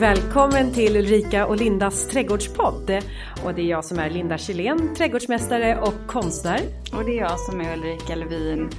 [0.00, 2.90] Välkommen till Ulrika och Lindas trädgårdspodd.
[3.44, 6.60] Och det är jag som är Linda Kjellén, trädgårdsmästare och konstnär.
[6.92, 8.70] Och det är jag som är Ulrika Levin,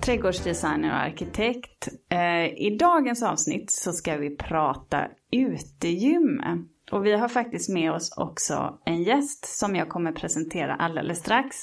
[0.00, 1.88] trädgårdsdesigner och arkitekt.
[2.08, 6.40] Eh, I dagens avsnitt så ska vi prata utegym.
[6.90, 11.56] Och vi har faktiskt med oss också en gäst som jag kommer presentera alldeles strax.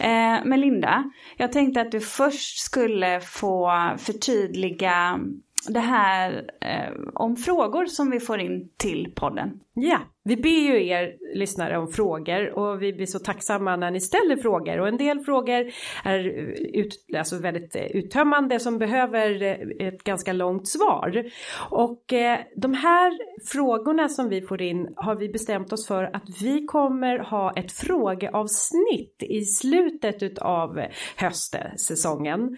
[0.00, 5.20] Eh, men Linda, jag tänkte att du först skulle få förtydliga
[5.68, 9.60] det här eh, om frågor som vi får in till podden.
[9.74, 14.00] Ja, vi ber ju er lyssnare om frågor och vi blir så tacksamma när ni
[14.00, 15.72] ställer frågor och en del frågor
[16.04, 21.24] är eh, ut, alltså väldigt eh, uttömmande som behöver eh, ett ganska långt svar.
[21.70, 23.18] Och eh, de här
[23.52, 27.72] frågorna som vi får in har vi bestämt oss för att vi kommer ha ett
[27.72, 30.80] frågeavsnitt i slutet av
[31.16, 32.56] höstsäsongen.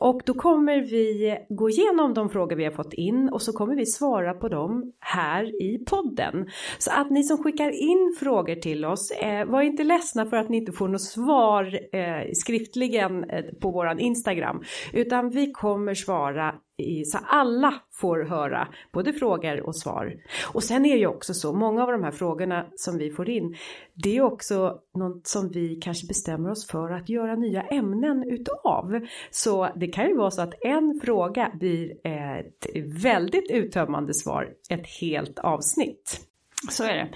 [0.00, 3.76] Och då kommer vi gå igenom de frågor vi har fått in och så kommer
[3.76, 6.48] vi svara på dem här i podden.
[6.78, 10.48] Så att ni som skickar in frågor till oss, eh, var inte ledsna för att
[10.48, 16.54] ni inte får något svar eh, skriftligen eh, på våran Instagram, utan vi kommer svara
[16.82, 20.14] i, så alla får höra både frågor och svar.
[20.52, 23.28] Och sen är det ju också så, många av de här frågorna som vi får
[23.30, 23.56] in,
[23.94, 29.00] det är också något som vi kanske bestämmer oss för att göra nya ämnen utav.
[29.30, 32.66] Så det kan ju vara så att en fråga blir ett
[33.02, 36.27] väldigt uttömmande svar, ett helt avsnitt.
[36.70, 37.08] Så är det.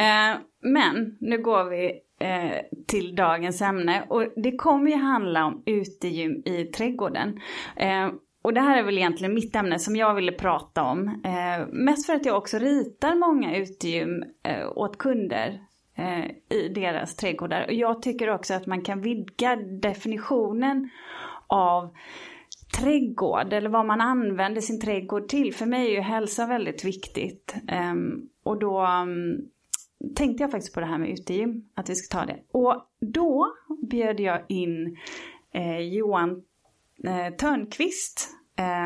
[0.00, 5.62] Eh, men nu går vi eh, till dagens ämne och det kommer ju handla om
[5.66, 7.40] utegym i trädgården.
[7.76, 8.08] Eh,
[8.42, 11.08] och det här är väl egentligen mitt ämne som jag ville prata om.
[11.24, 15.60] Eh, mest för att jag också ritar många utegym eh, åt kunder
[15.96, 17.64] eh, i deras trädgårdar.
[17.66, 20.90] Och jag tycker också att man kan vidga definitionen
[21.46, 21.94] av
[22.74, 25.54] trädgård eller vad man använder sin trädgård till.
[25.54, 27.54] För mig är ju hälsa väldigt viktigt.
[27.92, 29.48] Um, och då um,
[30.16, 32.38] tänkte jag faktiskt på det här med utegym, att vi ska ta det.
[32.52, 33.46] Och då
[33.90, 34.96] bjöd jag in
[35.54, 36.42] eh, Johan
[37.04, 38.28] eh, Törnqvist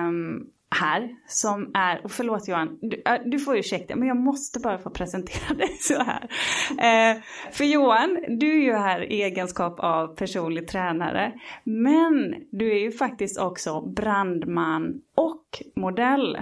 [0.07, 4.79] um, här som är, och förlåt Johan, du, du får ursäkta men jag måste bara
[4.79, 6.29] få presentera dig så här.
[6.71, 7.23] Eh,
[7.53, 11.33] för Johan, du är ju här i egenskap av personlig tränare
[11.65, 16.39] men du är ju faktiskt också brandman och modell.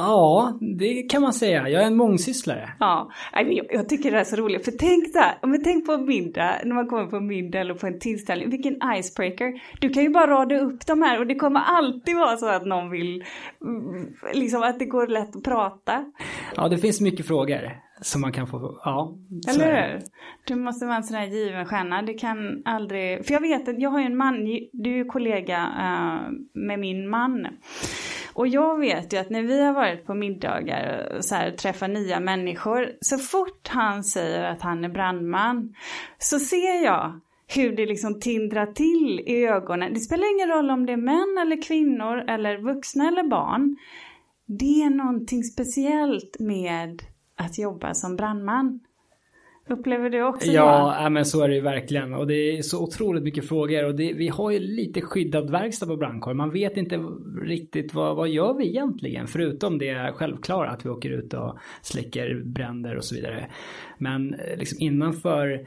[0.00, 1.68] Ja, det kan man säga.
[1.68, 2.70] Jag är en mångsysslare.
[2.78, 3.10] Ja,
[3.70, 4.64] jag tycker det är så roligt.
[4.64, 7.98] För tänk där, men tänk på middag, när man kommer på middag eller på en
[7.98, 8.50] tillställning.
[8.50, 9.60] Vilken icebreaker.
[9.80, 12.66] Du kan ju bara rada upp de här och det kommer alltid vara så att
[12.66, 13.24] någon vill,
[13.66, 16.04] mm, liksom att det går lätt att prata.
[16.56, 17.70] Ja, det finns mycket frågor
[18.02, 19.18] som man kan få, ja.
[19.48, 20.00] Eller hur?
[20.44, 22.02] Du måste vara en sån här given stjärna.
[22.02, 25.04] Det kan aldrig, för jag vet att jag har ju en man, du är ju
[25.04, 27.46] kollega uh, med min man.
[28.32, 31.88] Och jag vet ju att när vi har varit på middagar och så här, träffar
[31.88, 35.74] nya människor, så fort han säger att han är brandman
[36.18, 37.20] så ser jag
[37.54, 39.94] hur det liksom tindrar till i ögonen.
[39.94, 43.76] Det spelar ingen roll om det är män eller kvinnor eller vuxna eller barn.
[44.46, 47.02] Det är någonting speciellt med
[47.36, 48.80] att jobba som brandman.
[49.70, 52.14] Upplever du också Ja, ja, men så är det ju verkligen.
[52.14, 53.84] Och det är så otroligt mycket frågor.
[53.84, 56.34] Och det, vi har ju lite skyddad verkstad på brandkår.
[56.34, 56.96] Man vet inte
[57.44, 59.26] riktigt vad, vad gör vi egentligen?
[59.26, 63.50] Förutom det självklara att vi åker ut och släcker bränder och så vidare.
[63.98, 65.66] Men eh, liksom innanför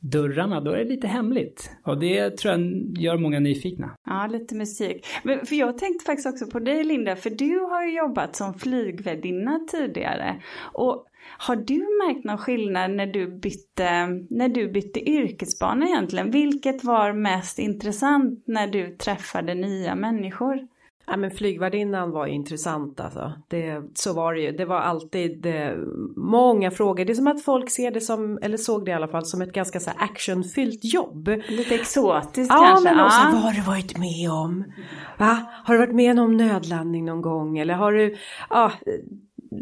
[0.00, 1.70] dörrarna, då är det lite hemligt.
[1.84, 2.62] Och det tror jag
[2.98, 3.90] gör många nyfikna.
[4.06, 5.06] Ja, lite musik.
[5.22, 8.54] Men för jag tänkte faktiskt också på dig Linda, för du har ju jobbat som
[8.54, 10.42] flygvärdinna tidigare.
[10.72, 11.06] Och
[11.40, 16.30] har du märkt någon skillnad när du bytte, när du bytte yrkesbana egentligen?
[16.30, 20.66] Vilket var mest intressant när du träffade nya människor?
[21.10, 23.32] Ja men flygvärdinnan var intressant alltså.
[23.48, 24.52] Det, så var det ju.
[24.52, 25.76] Det var alltid det,
[26.16, 27.04] många frågor.
[27.04, 29.42] Det är som att folk ser det som, eller såg det i alla fall, som
[29.42, 31.28] ett ganska så actionfyllt jobb.
[31.48, 32.94] Lite exotiskt ja, kanske?
[32.94, 34.64] Men också, ja, vad har du varit med om?
[35.18, 35.46] Va?
[35.64, 37.58] Har du varit med om nödlandning någon gång?
[37.58, 38.16] Eller har du,
[38.50, 38.72] ja,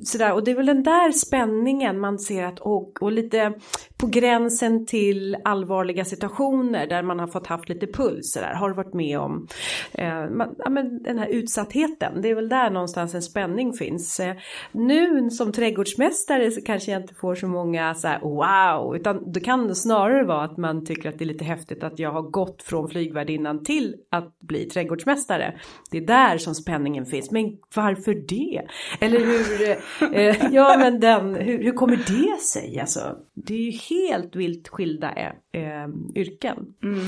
[0.05, 0.33] sådär.
[0.33, 3.53] Och det är väl den där spänningen man ser att, och, och lite
[3.99, 8.95] på gränsen till allvarliga situationer där man har fått haft lite puls sådär, har varit
[8.95, 9.47] med om.
[9.93, 14.21] Eh, man, ja, men den här utsattheten, det är väl där någonstans en spänning finns.
[14.21, 14.37] Eh,
[14.73, 19.41] nu som trädgårdsmästare så kanske jag inte får så många så här, wow, utan det
[19.41, 22.63] kan snarare vara att man tycker att det är lite häftigt att jag har gått
[22.63, 25.61] från flygvärdinnan till att bli trädgårdsmästare.
[25.91, 28.63] Det är där som spänningen finns, men varför det?
[29.01, 29.71] Eller hur,
[30.15, 32.81] eh, ja men den, hur, hur kommer det sig?
[32.81, 33.01] Alltså,
[33.35, 35.12] det är ju helt vilt skilda
[35.53, 36.56] eh, yrken.
[36.83, 37.05] Mm.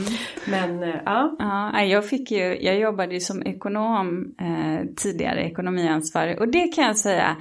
[0.46, 1.36] Men eh, ja.
[1.38, 1.84] ja.
[1.84, 6.40] Jag, fick ju, jag jobbade ju som ekonom eh, tidigare, ekonomiansvarig.
[6.40, 7.36] Och det kan jag säga,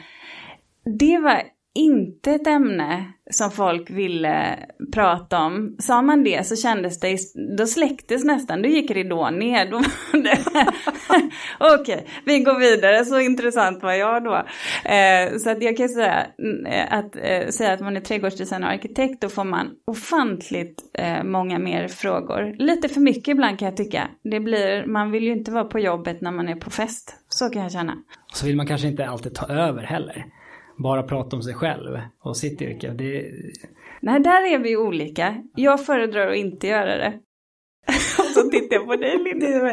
[0.99, 1.41] det var
[1.77, 4.59] inte ett ämne som folk ville
[4.93, 5.75] prata om.
[5.79, 7.17] Sa man det så kändes det,
[7.57, 9.73] då släcktes nästan, då gick ridån ner.
[11.59, 14.35] Okej, okay, vi går vidare, så intressant var jag då.
[14.89, 18.73] Eh, så att jag kan säga mm, att eh, säga att man är trädgårdsdesigner och
[18.73, 22.55] arkitekt, då får man ofantligt eh, många mer frågor.
[22.59, 24.07] Lite för mycket ibland kan jag tycka.
[24.23, 27.15] Det blir, man vill ju inte vara på jobbet när man är på fest.
[27.29, 27.93] Så kan jag känna.
[28.33, 30.25] Så vill man kanske inte alltid ta över heller
[30.77, 32.89] bara prata om sig själv och sitt yrke.
[32.89, 33.31] Det...
[34.01, 35.43] Nej, där är vi olika.
[35.55, 37.19] Jag föredrar att inte göra det.
[38.19, 39.69] och så tittar jag på dig Linda.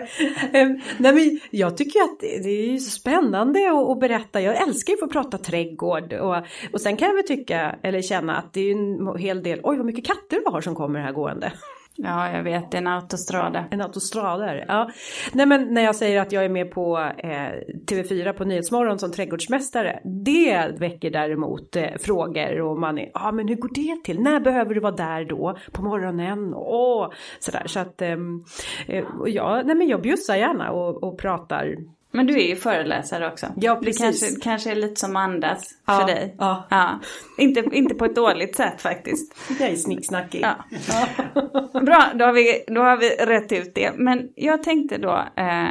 [0.53, 4.41] Ehm, nej men jag tycker att det är så spännande att, att berätta.
[4.41, 6.37] Jag älskar ju att få prata trädgård och,
[6.73, 9.77] och sen kan jag väl tycka eller känna att det är en hel del, oj
[9.77, 11.53] vad mycket katter du har som kommer här gående.
[11.97, 13.65] Ja, jag vet, det är en autostrada.
[13.71, 14.91] En autostrada ja.
[15.33, 17.53] Nej men när jag säger att jag är med på eh,
[17.87, 20.01] TV4 på Nyhetsmorgon som trädgårdsmästare.
[20.05, 24.21] Det väcker däremot eh, frågor och man är, ja ah, men hur går det till?
[24.21, 25.59] När behöver du vara där då?
[25.73, 26.55] På morgonen?
[26.55, 27.63] Åh, sådär.
[27.67, 28.45] Så att, ehm,
[28.87, 31.77] eh, ja, nej men jag bjussar gärna och, och pratar
[32.15, 33.47] men du är ju föreläsare också.
[33.57, 34.21] Ja, precis.
[34.21, 36.35] Det kanske, kanske är lite som andas ja, för dig.
[36.39, 36.67] Ja.
[36.71, 37.01] ja.
[37.39, 39.35] Inte, inte på ett dåligt sätt faktiskt.
[39.61, 40.43] Jag är snicksnackig.
[40.43, 40.55] Ja.
[40.89, 41.81] ja.
[41.81, 43.93] Bra, då har, vi, då har vi rätt ut det.
[43.97, 45.69] Men jag tänkte då, eh,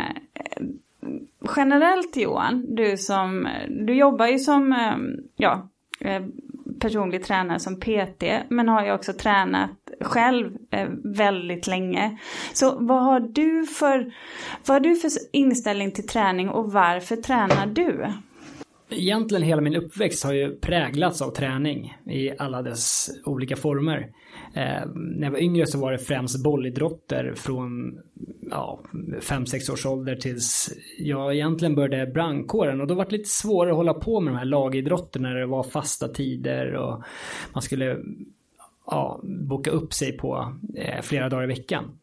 [1.55, 4.97] generellt Johan, du som, du jobbar ju som, eh,
[5.35, 5.69] ja,
[5.99, 6.23] eh,
[6.79, 12.17] personlig tränare som PT, men har ju också tränat själv eh, väldigt länge.
[12.53, 14.13] Så vad har du för,
[14.65, 18.05] vad har du för inställning till träning och varför tränar du?
[18.89, 23.97] Egentligen hela min uppväxt har ju präglats av träning i alla dess olika former.
[24.53, 27.99] Eh, när jag var yngre så var det främst bollidrotter från
[29.21, 33.77] 5-6 års ålder tills jag egentligen började brandkåren och då var det lite svårare att
[33.77, 37.03] hålla på med de här lagidrotterna när det var fasta tider och
[37.53, 37.97] man skulle
[38.85, 41.99] ja, boka upp sig på eh, flera dagar i veckan.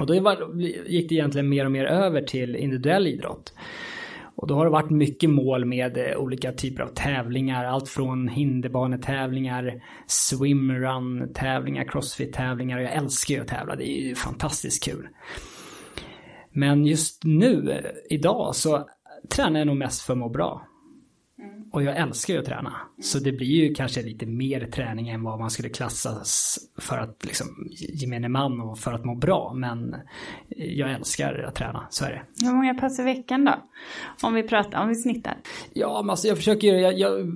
[0.00, 3.52] Och då var, gick det egentligen mer och mer över till individuell idrott.
[4.40, 7.64] Och då har det varit mycket mål med eh, olika typer av tävlingar.
[7.64, 12.78] Allt från hinderbanetävlingar, swimrun tävlingar, crossfit tävlingar.
[12.78, 15.08] Jag älskar ju att tävla, det är ju fantastiskt kul.
[16.52, 18.88] Men just nu, eh, idag, så
[19.28, 20.67] tränar jag nog mest för att må bra.
[21.72, 22.72] Och jag älskar ju att träna.
[23.02, 27.24] Så det blir ju kanske lite mer träning än vad man skulle klassas för att
[27.24, 27.46] liksom
[27.94, 29.52] gemene man och för att må bra.
[29.54, 29.96] Men
[30.48, 32.46] jag älskar att träna, så är det.
[32.46, 33.54] Hur många pass i veckan då?
[34.22, 35.36] Om vi pratar, om vi snittar.
[35.72, 37.32] Ja, men alltså jag försöker jag, jag,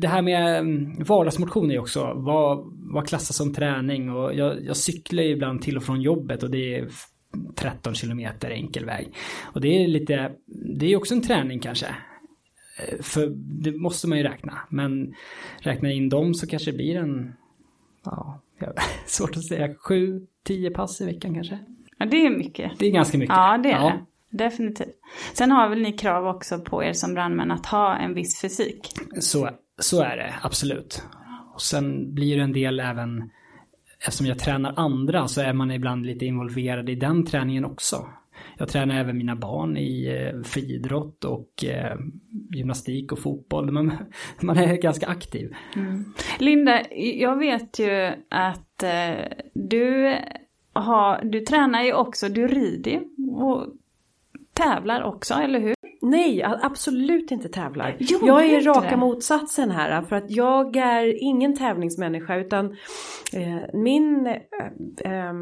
[0.00, 4.76] det här med mm, vardagsmotion är också vad, vad klassas som träning och jag, jag
[4.76, 6.88] cyklar ibland till och från jobbet och det är
[7.54, 9.14] 13 kilometer enkel väg.
[9.42, 10.32] Och det är lite,
[10.78, 11.86] det är också en träning kanske.
[12.78, 14.58] Eh, för det måste man ju räkna.
[14.68, 15.14] Men
[15.58, 17.32] räkna in dem så kanske det blir en,
[18.04, 18.40] ja,
[19.06, 21.58] svårt att säga, sju, tio pass i veckan kanske.
[21.98, 22.72] Ja, det är mycket.
[22.78, 23.36] Det är ganska mycket.
[23.36, 23.88] Ja, det är ja.
[23.88, 24.04] det.
[24.30, 24.94] Definitivt.
[25.34, 28.92] Sen har väl ni krav också på er som brandmän att ha en viss fysik?
[29.20, 31.02] Så, så är det, absolut.
[31.54, 33.30] Och sen blir det en del även,
[33.98, 38.08] eftersom jag tränar andra så är man ibland lite involverad i den träningen också.
[38.58, 41.96] Jag tränar även mina barn i eh, friidrott och eh,
[42.54, 43.70] gymnastik och fotboll.
[43.70, 43.92] Man,
[44.40, 45.54] man är ganska aktiv.
[45.76, 46.04] Mm.
[46.38, 50.16] Linda, jag vet ju att eh, du,
[50.72, 53.66] har, du tränar ju också, du rider och
[54.52, 55.74] tävlar också, eller hur?
[56.00, 57.96] Nej, absolut inte tävlar.
[57.98, 58.96] Jo, jag är raka det.
[58.96, 62.76] motsatsen här för att jag är ingen tävlingsmänniska utan
[63.32, 65.32] eh, min eh, eh,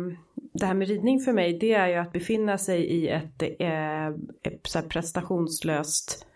[0.59, 4.07] det här med ridning för mig det är ju att befinna sig i ett, eh,
[4.43, 6.27] ett så prestationslöst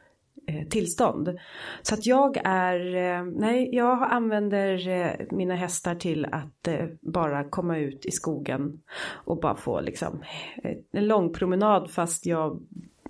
[0.47, 1.39] eh, tillstånd.
[1.83, 7.45] Så att jag är, eh, nej jag använder eh, mina hästar till att eh, bara
[7.45, 10.23] komma ut i skogen och bara få liksom
[10.63, 12.61] eh, en lång promenad fast jag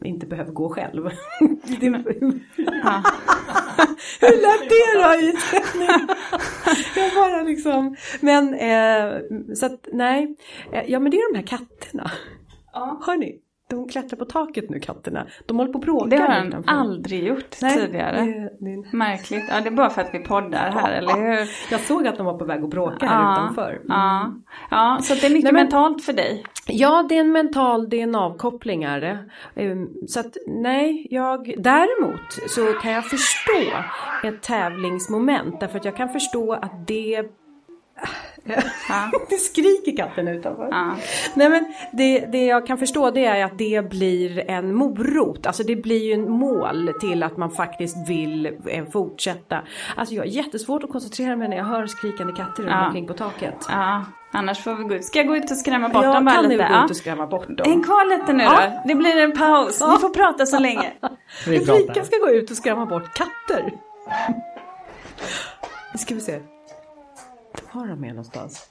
[0.04, 1.04] inte behöver gå själv.
[4.20, 5.34] Hur lät det då i
[6.96, 9.20] Jag bara liksom, men eh,
[9.54, 10.36] så att nej,
[10.72, 12.10] eh, ja men det är de här katterna.
[12.72, 13.02] Ja.
[13.06, 13.38] Hör ni?
[13.70, 15.26] De klättrar på taket nu katterna.
[15.46, 16.08] De håller på att bråka.
[16.08, 18.20] Det har de aldrig gjort Nej, tidigare.
[18.20, 18.96] Det, det...
[18.96, 19.44] Märkligt.
[19.48, 21.48] Ja det är bara för att vi poddar här eller hur?
[21.70, 23.70] Jag såg att de var på väg att bråka här ja, utanför.
[23.70, 23.84] Mm.
[23.88, 24.32] Ja.
[24.70, 26.44] ja, så det är mycket Nej, men, mentalt för dig.
[26.66, 29.18] Ja det är en mental, det är en avkoppling är det.
[29.54, 33.60] Ehm, så att nej, jag däremot så kan jag förstå
[34.24, 37.30] ett tävlingsmoment därför att jag kan förstå att det
[38.88, 39.10] Ja.
[39.30, 40.68] det skriker katten utanför.
[40.70, 40.96] Ja.
[41.34, 45.46] Nej men det, det jag kan förstå det är att det blir en morot.
[45.46, 49.60] Alltså det blir ju en mål till att man faktiskt vill eh, fortsätta.
[49.96, 52.86] Alltså jag har jättesvårt att koncentrera mig när jag hör skrikande katter runt Ja.
[52.86, 53.54] omkring på taket.
[53.68, 55.04] ja, annars får vi gå ut.
[55.04, 56.68] Ska jag gå ut och skrämma bort Jag dem bara kan nu lite?
[56.68, 56.84] gå Ja.
[56.84, 57.70] ut och skrämma bort dem.
[57.70, 58.60] Häng kvar lite nu Ja.
[58.64, 58.88] då.
[58.88, 59.80] Det blir en paus.
[59.80, 60.92] Ni får prata så länge.
[61.46, 63.72] Vi Ulrika ska gå ut och skrämma bort katter.
[65.92, 66.40] Nu ska vi se.
[67.72, 68.70] Var de med någonstans?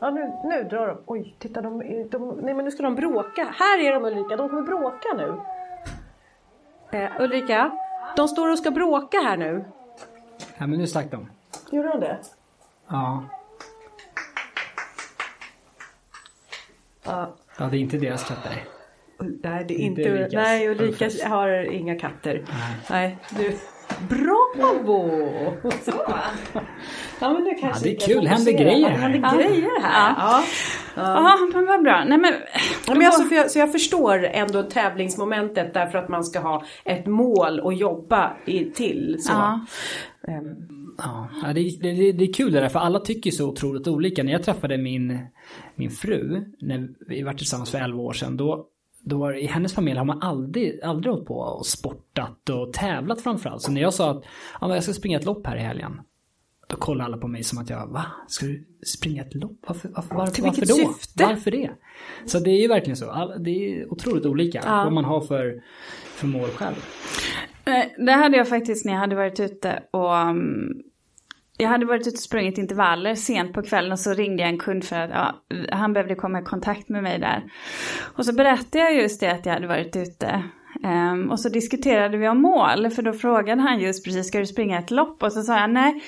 [0.00, 0.98] Ja nu, nu drar de.
[1.06, 1.78] Oj, titta de,
[2.10, 3.54] de, Nej men nu ska de bråka.
[3.58, 5.40] Här är de Ulrika, de kommer bråka nu.
[6.98, 7.70] Eh, Ulrika,
[8.16, 9.64] de står och ska bråka här nu.
[10.58, 11.30] Ja, men nu stack de.
[11.70, 12.18] Gjorde de det?
[12.88, 13.24] Ja.
[17.04, 17.34] Ja.
[17.58, 18.64] ja, det är inte deras katter.
[19.18, 20.10] Nej, det är Inte inte...
[20.10, 20.32] Ulrikas.
[20.34, 22.44] nej, Ulrika har inga katter.
[22.48, 22.76] Nej.
[22.90, 23.58] Nej, du.
[24.08, 25.10] Bravo!
[27.20, 28.26] Ja, men nu kanske det är kul.
[28.26, 28.62] Händer fokusera.
[28.70, 29.08] grejer Ja, här.
[29.08, 29.36] Det händer Ja.
[29.36, 30.14] grejer här.
[30.18, 30.44] Ja.
[30.96, 32.04] Ja, men vad bra.
[32.04, 32.32] Nej men...
[32.86, 37.06] Ja, men alltså, jag, så jag förstår ändå tävlingsmomentet därför att man ska ha ett
[37.06, 39.16] mål att jobba i, till.
[39.20, 39.32] Så.
[39.32, 39.60] Ja.
[40.28, 43.48] Ehm, Ja, ja, det, det, det, det är kul det där för alla tycker så
[43.48, 44.22] otroligt olika.
[44.22, 45.18] När jag träffade min,
[45.74, 48.66] min fru, när vi var tillsammans för 11 år sedan, då,
[49.04, 53.62] då i hennes familj har man aldrig, aldrig hållit på och sportat och tävlat framförallt.
[53.62, 54.24] Så när jag sa att
[54.60, 56.00] ja, jag ska springa ett lopp här i helgen,
[56.68, 58.06] då kollade alla på mig som att jag, va?
[58.28, 59.58] Ska du springa ett lopp?
[59.66, 60.92] Varför, varför, varför, Till varför vilket då?
[60.92, 61.24] syfte?
[61.24, 61.70] Varför det?
[62.26, 63.34] Så det är ju verkligen så.
[63.38, 64.84] Det är otroligt olika Ja.
[64.84, 65.62] vad man har för,
[66.06, 66.76] för mål själv.
[67.64, 70.82] Eh, Det hade jag faktiskt när jag hade varit ute och um,
[71.56, 74.58] jag hade varit ute och sprungit intervaller sent på kvällen och så ringde jag en
[74.58, 75.34] kund för att ja,
[75.72, 77.44] han behövde komma i kontakt med mig där.
[78.16, 80.42] Och så berättade jag just det att jag hade varit ute.
[80.82, 84.46] Um, och så diskuterade vi om mål, för då frågade han just precis, ska du
[84.46, 85.22] springa ett lopp?
[85.22, 86.02] Och så sa jag, nej,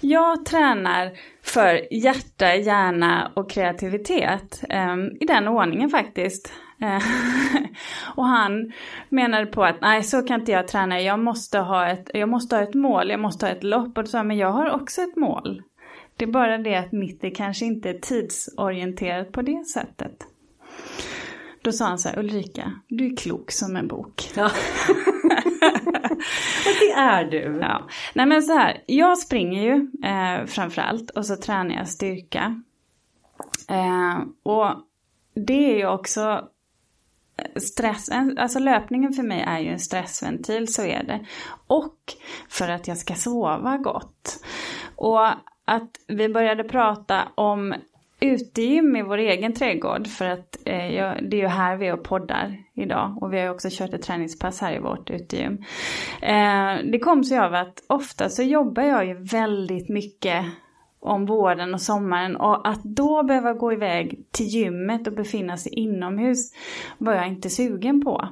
[0.00, 1.10] jag tränar
[1.42, 4.64] för hjärta, hjärna och kreativitet.
[4.68, 6.52] Um, I den ordningen faktiskt.
[6.80, 7.02] Eh,
[8.16, 8.72] och han
[9.08, 12.56] menade på att nej så kan inte jag träna, jag måste ha ett, jag måste
[12.56, 13.98] ha ett mål, jag måste ha ett lopp.
[13.98, 15.62] Och då sa jag, men jag har också ett mål.
[16.16, 20.26] Det är bara det att mitt är kanske inte är tidsorienterat på det sättet.
[21.62, 24.30] Då sa han så här, Ulrika, du är klok som en bok.
[24.36, 24.50] ja.
[26.66, 27.58] Och det är du.
[27.60, 27.88] Ja.
[28.14, 32.62] Nej men så här, jag springer ju eh, framförallt och så tränar jag styrka.
[33.68, 34.74] Eh, och
[35.34, 36.48] det är ju också
[37.56, 41.26] stressen, alltså löpningen för mig är ju en stressventil, så är det.
[41.66, 41.94] Och
[42.48, 44.44] för att jag ska sova gott.
[44.96, 45.26] Och
[45.64, 47.74] att vi började prata om
[48.20, 51.92] utegym i vår egen trädgård för att eh, jag, det är ju här vi är
[51.92, 55.64] och poddar idag och vi har ju också kört ett träningspass här i vårt utegym.
[56.22, 60.44] Eh, det kom sig av att ofta så jobbar jag ju väldigt mycket
[61.00, 65.72] om våren och sommaren och att då behöva gå iväg till gymmet och befinna sig
[65.72, 66.52] inomhus
[66.98, 68.28] var jag inte sugen på.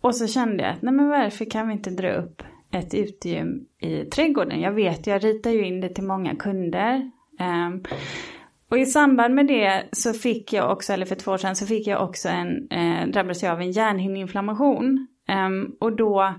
[0.00, 3.66] Och så kände jag att nej men varför kan vi inte dra upp ett utegym
[3.80, 4.60] i trädgården?
[4.60, 7.10] Jag vet, jag ritar ju in det till många kunder.
[7.40, 7.84] Um,
[8.68, 11.66] och i samband med det så fick jag också, eller för två år sedan, så
[11.66, 15.06] fick jag också en, eh, drabbades jag av en hjärnhinneinflammation.
[15.46, 16.34] Um, och då,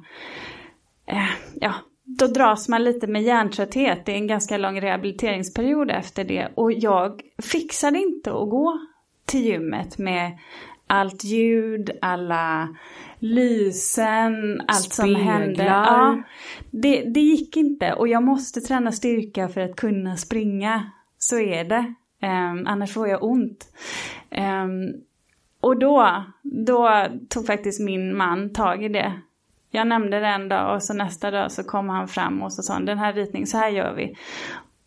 [1.05, 1.73] eh, ja,
[2.05, 4.05] då dras man lite med hjärntrötthet.
[4.05, 6.47] Det är en ganska lång rehabiliteringsperiod efter det.
[6.55, 8.79] Och jag fixade inte att gå
[9.25, 10.37] till gymmet med
[10.87, 12.75] allt ljud, alla
[13.19, 15.19] lysen, allt som Speglar.
[15.19, 15.63] hände.
[15.63, 16.23] Ja,
[16.71, 20.91] det, det gick inte och jag måste träna styrka för att kunna springa.
[21.17, 21.93] Så är det.
[22.21, 23.67] Ehm, annars får jag ont.
[24.29, 24.93] Ehm,
[25.61, 29.13] och då, då tog faktiskt min man tag i det.
[29.75, 32.63] Jag nämnde det en dag och så nästa dag så kom han fram och så
[32.63, 34.15] sa han den här ritningen, så här gör vi.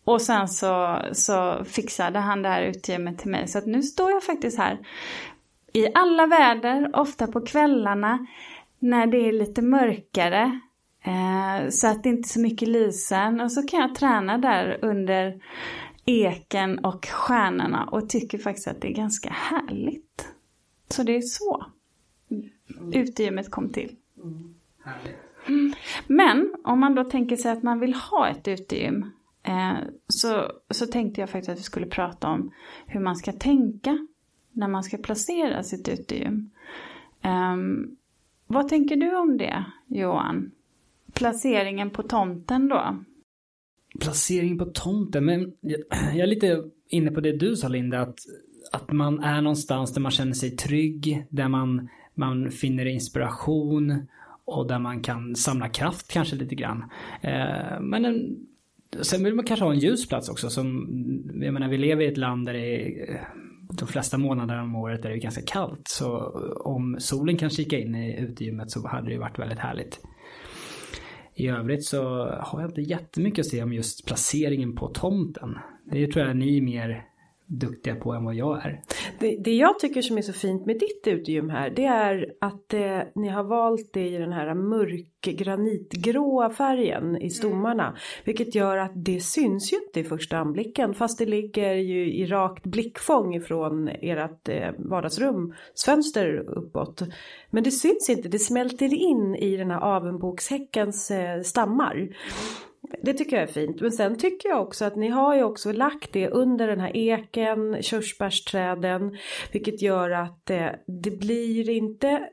[0.03, 3.47] Och sen så, så fixade han det här utegymmet till mig.
[3.47, 4.79] Så att nu står jag faktiskt här
[5.73, 8.27] i alla väder, ofta på kvällarna
[8.79, 10.59] när det är lite mörkare.
[11.03, 13.41] Eh, så att det inte är så mycket lysen.
[13.41, 15.41] Och så kan jag träna där under
[16.05, 20.27] eken och stjärnorna och tycker faktiskt att det är ganska härligt.
[20.89, 21.65] Så det är så
[22.93, 23.95] utegymmet kom till.
[24.23, 24.58] Mm.
[25.47, 25.73] Mm.
[26.07, 29.11] Men om man då tänker sig att man vill ha ett utegym
[29.43, 29.77] eh,
[30.07, 32.51] så, så tänkte jag faktiskt att vi skulle prata om
[32.85, 34.07] hur man ska tänka
[34.51, 36.49] när man ska placera sitt utegym.
[37.21, 37.95] Ehm,
[38.47, 40.51] vad tänker du om det, Johan?
[41.13, 43.03] Placeringen på tomten då?
[43.99, 48.19] Placering på tomten, men jag, jag är lite inne på det du sa Linda, att,
[48.71, 54.07] att man är någonstans där man känner sig trygg, där man, man finner inspiration
[54.49, 56.83] och där man kan samla kraft kanske lite grann.
[57.21, 58.45] Eh, men en
[59.01, 60.87] sen vill man kanske ha en ljus plats också som,
[61.41, 63.21] jag menar vi lever i ett land där det är eh,
[63.73, 65.87] de flesta månader om året är det ganska kallt.
[65.87, 66.17] Så
[66.65, 69.99] om solen kan kika in i utegymmet så hade det varit väldigt härligt.
[71.35, 72.03] I övrigt så
[72.39, 75.57] har jag inte jättemycket att säga om just placeringen på tomten.
[75.91, 77.05] Det tror jag ni är mer
[77.49, 78.81] duktiga på än vad jag är.
[79.19, 82.73] Det, det jag tycker som är så fint med ditt utegym här det är att
[82.73, 87.87] eh, ni har valt det i den här mörk granitgråa färgen i stommarna.
[87.87, 87.99] Mm.
[88.25, 92.25] Vilket gör att det syns ju inte i första anblicken fast det ligger ju i
[92.25, 97.01] rakt blickfång ifrån ert eh, vardagsrumsfönster uppåt.
[97.49, 102.09] Men det syns inte, det smälter in i den här avenbokshäckens eh, stammar.
[103.03, 103.81] Det tycker jag är fint.
[103.81, 106.97] Men sen tycker jag också att ni har ju också lagt det under den här
[106.97, 109.17] eken, körsbärsträden.
[109.51, 112.29] Vilket gör att eh, det blir inte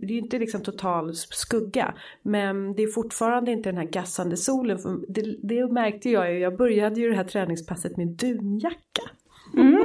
[0.00, 1.94] det är inte liksom total skugga.
[2.22, 5.04] Men det är fortfarande inte den här gassande solen.
[5.08, 6.38] Det, det märkte jag ju.
[6.38, 9.02] Jag började ju det här träningspasset med dunjacka.
[9.56, 9.82] Mm.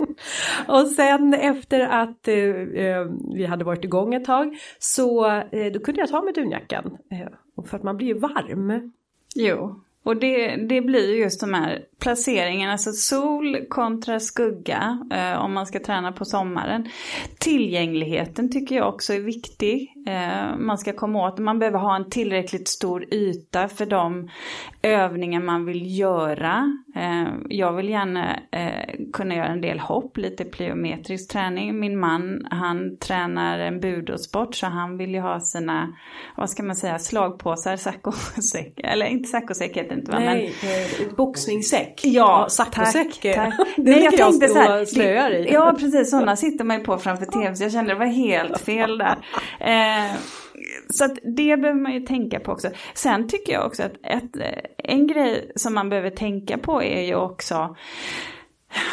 [0.68, 5.80] och sen efter att eh, eh, vi hade varit igång ett tag så eh, då
[5.80, 6.98] kunde jag ta med dunjackan.
[7.10, 8.92] Eh, för att man blir ju varm.
[9.34, 15.52] Jo, och det, det blir just de här Placeringen, alltså sol kontra skugga eh, om
[15.52, 16.88] man ska träna på sommaren.
[17.38, 19.92] Tillgängligheten tycker jag också är viktig.
[20.06, 24.28] Eh, man ska komma åt, man behöver ha en tillräckligt stor yta för de
[24.82, 26.78] övningar man vill göra.
[26.96, 31.80] Eh, jag vill gärna eh, kunna göra en del hopp, lite plyometrisk träning.
[31.80, 35.96] Min man, han tränar en budosport så han vill ju ha sina,
[36.36, 40.18] vad ska man säga, slagpåsar, saccosäck, eller inte saccosäck heter det inte va?
[40.18, 42.14] Nej, eh, Men, boxningssäck boxningssäck.
[42.14, 43.20] Ja, saccosäck.
[43.22, 43.54] Tack, tack.
[43.76, 45.52] det Nej, jag tänkte så här, slöar i.
[45.52, 48.60] Ja, precis, sådana sitter man ju på framför tv så jag kände det var helt
[48.64, 49.16] fel där.
[49.60, 50.12] Eh,
[50.94, 52.68] så att det behöver man ju tänka på också.
[52.94, 54.30] Sen tycker jag också att ett,
[54.78, 57.76] en grej som man behöver tänka på är ju också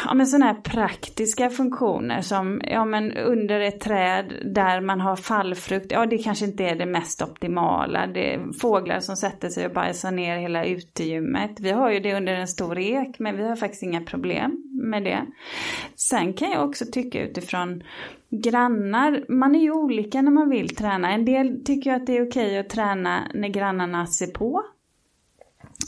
[0.06, 5.16] ja, men sådana här praktiska funktioner som ja, men under ett träd där man har
[5.16, 5.92] fallfrukt.
[5.92, 8.06] Ja, det kanske inte är det mest optimala.
[8.06, 11.60] Det är fåglar som sätter sig och bajsar ner hela utegymmet.
[11.60, 15.04] Vi har ju det under en stor ek, men vi har faktiskt inga problem med
[15.04, 15.26] det.
[15.96, 17.82] Sen kan jag också tycka utifrån
[18.30, 21.12] grannar, man är ju olika när man vill träna.
[21.12, 24.62] En del tycker att det är okej att träna när grannarna ser på.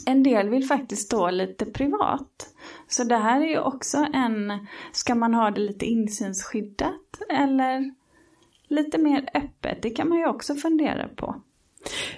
[0.05, 2.52] En del vill faktiskt stå lite privat.
[2.93, 7.93] Så det här är ju också en, ska man ha det lite insynsskyddat eller
[8.67, 9.81] lite mer öppet?
[9.81, 11.35] Det kan man ju också fundera på.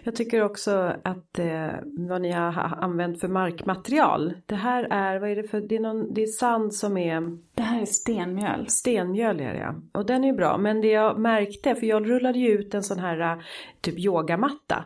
[0.03, 4.33] Jag tycker också att eh, vad ni har använt för markmaterial.
[4.45, 7.37] Det här är, vad är det för, det är, någon, det är sand som är
[7.53, 8.67] Det här är stenmjöl.
[8.67, 9.75] Stenmjöl är det ja.
[9.91, 10.57] Och den är ju bra.
[10.57, 13.45] Men det jag märkte, för jag rullade ju ut en sån här
[13.81, 14.85] typ yogamatta.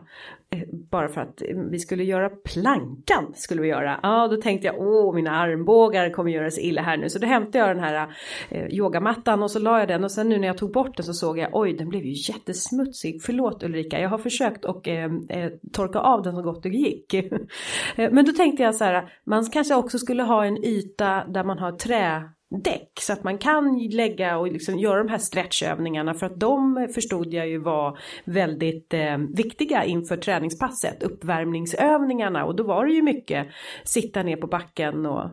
[0.56, 4.00] Eh, bara för att eh, vi skulle göra plankan skulle vi göra.
[4.02, 7.08] Ja då tänkte jag åh mina armbågar kommer göra sig illa här nu.
[7.08, 8.14] Så då hämtade jag den här
[8.48, 11.06] eh, yogamattan och så la jag den och sen nu när jag tog bort den
[11.06, 13.22] så såg jag oj den blev ju jättesmutsig.
[13.22, 17.14] Förlåt Ulrika jag har försökt och eh, eh torka av den så gott det gick.
[17.96, 21.58] Men då tänkte jag så här man kanske också skulle ha en yta där man
[21.58, 26.26] har trä däck så att man kan lägga och liksom göra de här stretchövningarna för
[26.26, 32.86] att de förstod jag ju var väldigt eh, viktiga inför träningspasset, uppvärmningsövningarna och då var
[32.86, 33.46] det ju mycket
[33.84, 35.30] sitta ner på backen och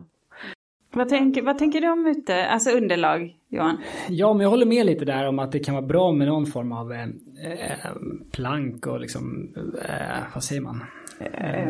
[0.92, 3.76] vad tänker, vad tänker du om ute, alltså underlag Johan?
[4.08, 6.46] Ja, men jag håller med lite där om att det kan vara bra med någon
[6.46, 7.92] form av eh, eh
[8.32, 9.52] plank och liksom,
[9.88, 10.84] eh, vad säger man?
[11.20, 11.68] Eh,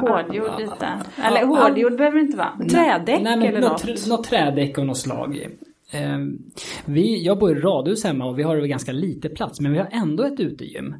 [0.00, 0.88] hårdgjord lite.
[1.22, 2.68] Eller hårdgjord behöver det inte vara.
[2.70, 3.86] Trädäck Nej, men eller något.
[3.86, 5.46] Något, något trädäck och något slag.
[5.92, 6.18] Eh,
[6.84, 9.88] vi, jag bor i radhus hemma och vi har ganska lite plats men vi har
[9.92, 10.94] ändå ett utegym.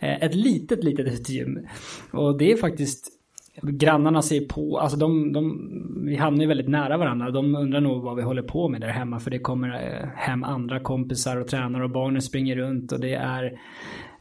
[0.00, 1.66] Eh, ett litet, litet utegym.
[2.10, 3.18] Och det är faktiskt
[3.62, 5.70] Grannarna ser på, alltså de, de,
[6.06, 7.30] vi hamnar ju väldigt nära varandra.
[7.30, 10.44] De undrar nog vad vi håller på med där hemma för det kommer eh, hem
[10.44, 13.58] andra kompisar och tränar och barnen springer runt och det är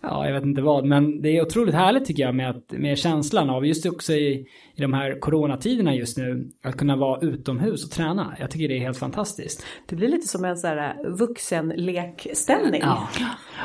[0.01, 2.97] ja, jag vet inte vad, men det är otroligt härligt tycker jag med, att, med
[2.97, 7.85] känslan av just också i, i de här coronatiderna just nu, att kunna vara utomhus
[7.85, 8.35] och träna.
[8.39, 9.65] Jag tycker det är helt fantastiskt.
[9.85, 12.81] Det blir lite som en sån här vuxenlekställning.
[12.83, 13.07] Ja.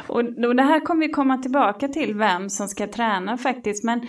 [0.07, 4.09] Och, och det här kommer vi komma tillbaka till, vem som ska träna faktiskt, men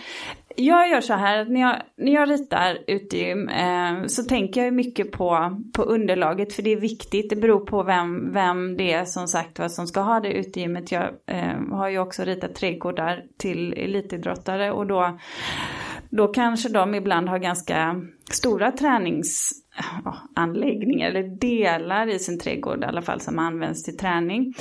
[0.60, 4.74] jag gör så här att när jag, när jag ritar utegym eh, så tänker jag
[4.74, 7.30] mycket på, på underlaget för det är viktigt.
[7.30, 10.92] Det beror på vem, vem det är som sagt vad som ska ha det utegymmet.
[10.92, 15.18] Jag eh, har ju också ritat trädgårdar till elitidrottare och då,
[16.10, 23.02] då kanske de ibland har ganska stora träningsanläggningar eller delar i sin trädgård i alla
[23.02, 24.54] fall som används till träning.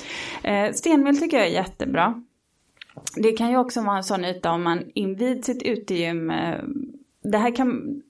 [0.43, 2.23] Eh, stenmjöl tycker jag är jättebra.
[3.15, 6.61] Det kan ju också vara en sån yta om man invid sitt utegym eh,
[7.31, 8.01] det här kan,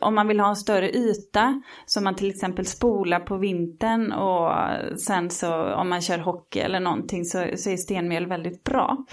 [0.00, 4.52] om man vill ha en större yta, som man till exempel spolar på vintern och
[4.98, 9.04] sen så om man kör hockey eller någonting så, så är stenmjöl väldigt bra.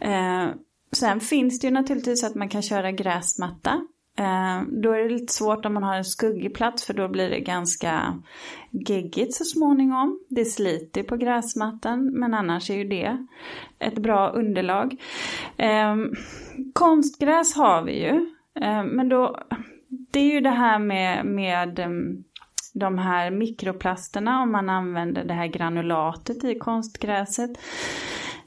[0.00, 0.46] Eh,
[0.92, 3.80] sen finns det ju naturligtvis att man kan köra gräsmatta.
[4.18, 7.30] Eh, då är det lite svårt om man har en skuggig plats för då blir
[7.30, 8.22] det ganska
[8.70, 10.20] geggigt så småningom.
[10.28, 13.26] Det sliter på gräsmattan men annars är ju det
[13.78, 14.96] ett bra underlag.
[15.56, 15.96] Eh,
[16.72, 18.14] konstgräs har vi ju.
[18.60, 19.38] Eh, men då,
[19.88, 21.80] det är ju det här med, med
[22.74, 27.50] de här mikroplasterna om man använder det här granulatet i konstgräset.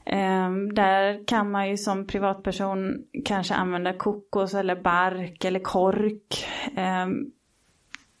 [0.06, 6.46] Um, där kan man ju som privatperson kanske använda kokos eller bark eller kork.
[6.76, 7.32] Um,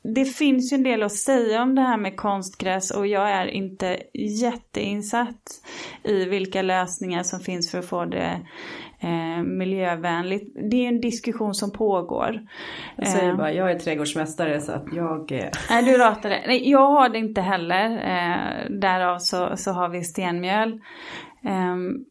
[0.04, 3.46] det finns ju en del att säga om det här med konstgräs och jag är
[3.46, 5.62] inte jätteinsatt
[6.02, 8.40] i vilka lösningar som finns för att få det
[9.00, 10.56] eh, miljövänligt.
[10.70, 12.40] Det är en diskussion som pågår.
[12.96, 15.32] Jag säger eh, bara, jag är trädgårdsmästare så att jag...
[15.32, 15.48] Eh...
[15.70, 16.42] Nej, du ratar det.
[16.46, 17.90] Nej, jag har det inte heller.
[17.90, 20.80] Eh, därav så, så har vi stenmjöl.
[21.44, 22.04] Um,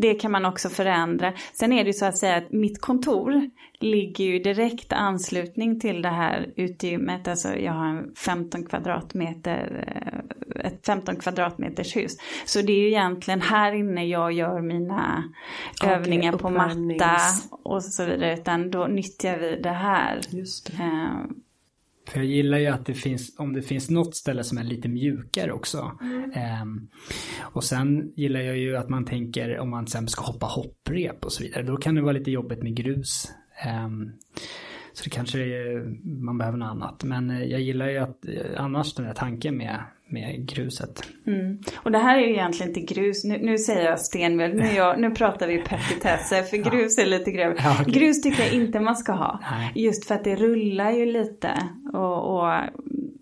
[0.00, 1.32] det kan man också förändra.
[1.52, 6.02] Sen är det ju så att säga att mitt kontor ligger ju direkt anslutning till
[6.02, 7.28] det här utegymmet.
[7.28, 12.12] Alltså jag har en 15 kvadratmeter, eh, ett 15 kvadratmeters hus.
[12.44, 15.24] Så det är ju egentligen här inne jag gör mina
[15.72, 17.16] okay, övningar på matta
[17.50, 18.34] och så vidare.
[18.34, 20.20] Utan då nyttjar vi det här.
[20.30, 21.08] Just det.
[22.12, 24.88] För jag gillar ju att det finns, om det finns något ställe som är lite
[24.88, 25.98] mjukare också.
[26.00, 26.62] Mm.
[26.62, 26.88] Um,
[27.40, 31.32] och sen gillar jag ju att man tänker om man sen ska hoppa hopprep och
[31.32, 31.62] så vidare.
[31.62, 33.32] Då kan det vara lite jobbigt med grus.
[33.86, 34.12] Um,
[34.92, 35.84] så det kanske är,
[36.24, 37.04] man behöver något annat.
[37.04, 39.80] Men eh, jag gillar ju att eh, annars den där tanken med
[40.12, 41.02] med gruset.
[41.26, 41.58] Mm.
[41.76, 45.00] Och det här är ju egentligen inte grus, nu, nu säger jag stenmjöl, nu, jag,
[45.00, 47.56] nu pratar vi petitesser för grus är lite grövre.
[47.58, 47.92] Ja, okay.
[47.92, 49.40] Grus tycker jag inte man ska ha.
[49.50, 49.72] Nej.
[49.74, 52.60] Just för att det rullar ju lite och, och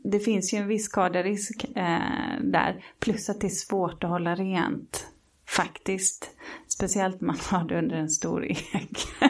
[0.04, 2.84] det finns ju en viss skaderisk eh, där.
[3.00, 5.06] Plus att det är svårt att hålla rent.
[5.48, 6.30] Faktiskt.
[6.68, 8.98] Speciellt om man har det under en stor ek.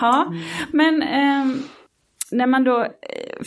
[0.00, 0.42] ja, mm.
[0.72, 1.56] men eh,
[2.30, 3.46] när man då eh,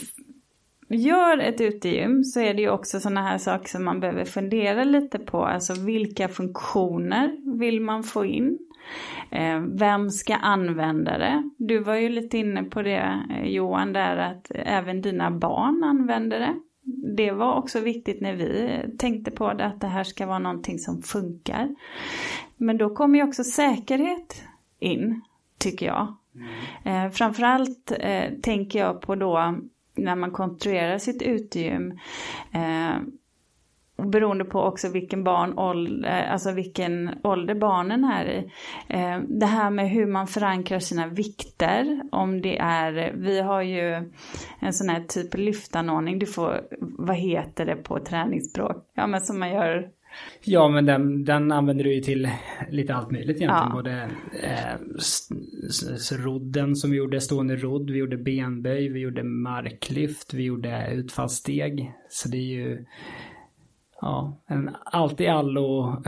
[0.88, 4.84] gör ett utegym så är det ju också sådana här saker som man behöver fundera
[4.84, 5.44] lite på.
[5.44, 8.58] Alltså vilka funktioner vill man få in?
[9.30, 11.50] Eh, vem ska använda det?
[11.58, 16.40] Du var ju lite inne på det eh, Johan där att även dina barn använder
[16.40, 16.54] det.
[17.16, 20.78] Det var också viktigt när vi tänkte på det att det här ska vara någonting
[20.78, 21.68] som funkar.
[22.56, 24.42] Men då kommer ju också säkerhet
[24.78, 25.20] in,
[25.58, 26.16] tycker jag.
[26.34, 27.06] Mm.
[27.06, 29.56] Eh, framförallt eh, tänker jag på då
[29.96, 31.98] när man konstruerar sitt utegym
[32.52, 33.00] eh,
[33.96, 38.50] beroende på också vilken barn, ålder, eh, alltså vilken ålder barnen är i.
[38.88, 44.12] Eh, det här med hur man förankrar sina vikter, om det är, vi har ju
[44.60, 48.76] en sån här typ lyftanordning, du får, vad heter det på träningsspråk?
[48.94, 49.90] Ja men som man gör
[50.44, 52.28] Ja, men den, den använder du ju till
[52.70, 53.68] lite allt möjligt egentligen.
[53.68, 53.72] Ja.
[53.72, 54.10] Både
[54.42, 60.90] eh, rodden som vi gjorde, stående rodd, vi gjorde benböj, vi gjorde marklyft, vi gjorde
[60.92, 61.92] utfallssteg.
[62.08, 62.84] Så det är ju
[64.00, 66.02] ja, en allt i allo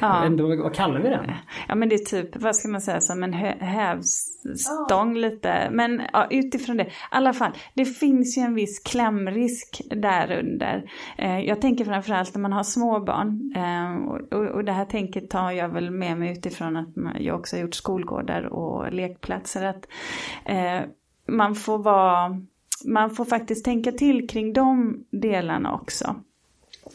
[0.00, 0.24] Ja.
[0.24, 1.32] Ändå, vad kallar vi den?
[1.68, 5.20] Ja men det är typ, vad ska man säga, som en hävstång ja.
[5.20, 5.68] lite.
[5.70, 10.90] Men ja, utifrån det, i alla fall, det finns ju en viss klämrisk där under.
[11.18, 13.52] Eh, jag tänker framförallt när man har småbarn.
[13.56, 13.94] Eh,
[14.38, 16.88] och, och det här tänket tar jag väl med mig utifrån att
[17.20, 19.64] jag också har gjort skolgårdar och lekplatser.
[19.64, 19.88] Att
[20.44, 20.80] eh,
[21.28, 22.40] man får vara,
[22.86, 26.16] man får faktiskt tänka till kring de delarna också.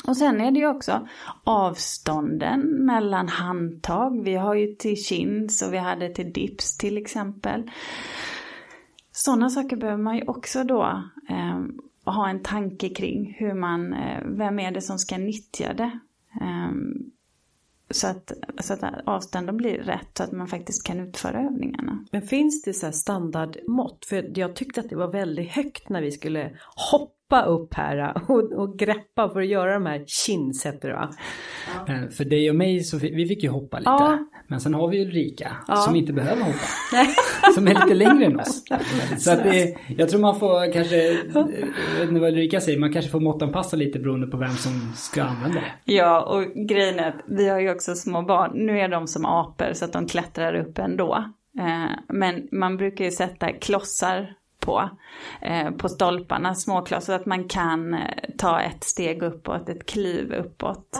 [0.08, 1.08] Och sen är det ju också
[1.44, 4.24] avstånden mellan handtag.
[4.24, 7.72] Vi har ju till chins och vi hade till dips till exempel.
[9.12, 11.62] Sådana saker behöver man ju också då eh,
[12.06, 13.36] ha en tanke kring.
[13.40, 16.00] Hur man, eh, vem är det som ska nyttja det?
[16.42, 16.72] Eh,
[17.91, 22.06] så att, så att avstånden blir rätt så att man faktiskt kan utföra övningarna.
[22.12, 24.06] Men finns det så standardmått?
[24.06, 26.52] För jag tyckte att det var väldigt högt när vi skulle
[26.91, 31.13] hoppa upp här och, och greppa för att göra de här kinsetter va?
[31.88, 31.93] Ja.
[31.93, 33.89] Eh, för dig och mig så vi fick ju hoppa lite.
[33.89, 34.25] Ja.
[34.50, 35.76] Men sen har vi Ulrika ja.
[35.76, 36.60] som inte behöver hoppa.
[37.54, 38.64] som är lite längre än oss.
[39.18, 41.44] Så att det, jag tror man får kanske, jag
[42.00, 45.24] vet inte vad Ulrika säger, man kanske får måttanpassa lite beroende på vem som ska
[45.24, 45.94] använda det.
[45.94, 48.52] Ja och grejen är att vi har ju också små barn.
[48.54, 51.16] Nu är de som apor så att de klättrar upp ändå.
[51.60, 54.89] Eh, men man brukar ju sätta klossar på,
[55.41, 58.00] eh, på stolparna, småklas, så att man kan eh,
[58.38, 60.98] ta ett steg uppåt, ett kliv uppåt.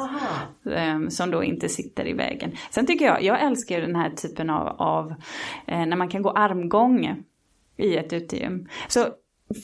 [0.72, 2.52] Eh, som då inte sitter i vägen.
[2.70, 5.14] Sen tycker jag, jag älskar den här typen av, av
[5.66, 7.24] eh, när man kan gå armgång
[7.78, 8.68] i ett utegym.
[8.88, 9.06] Så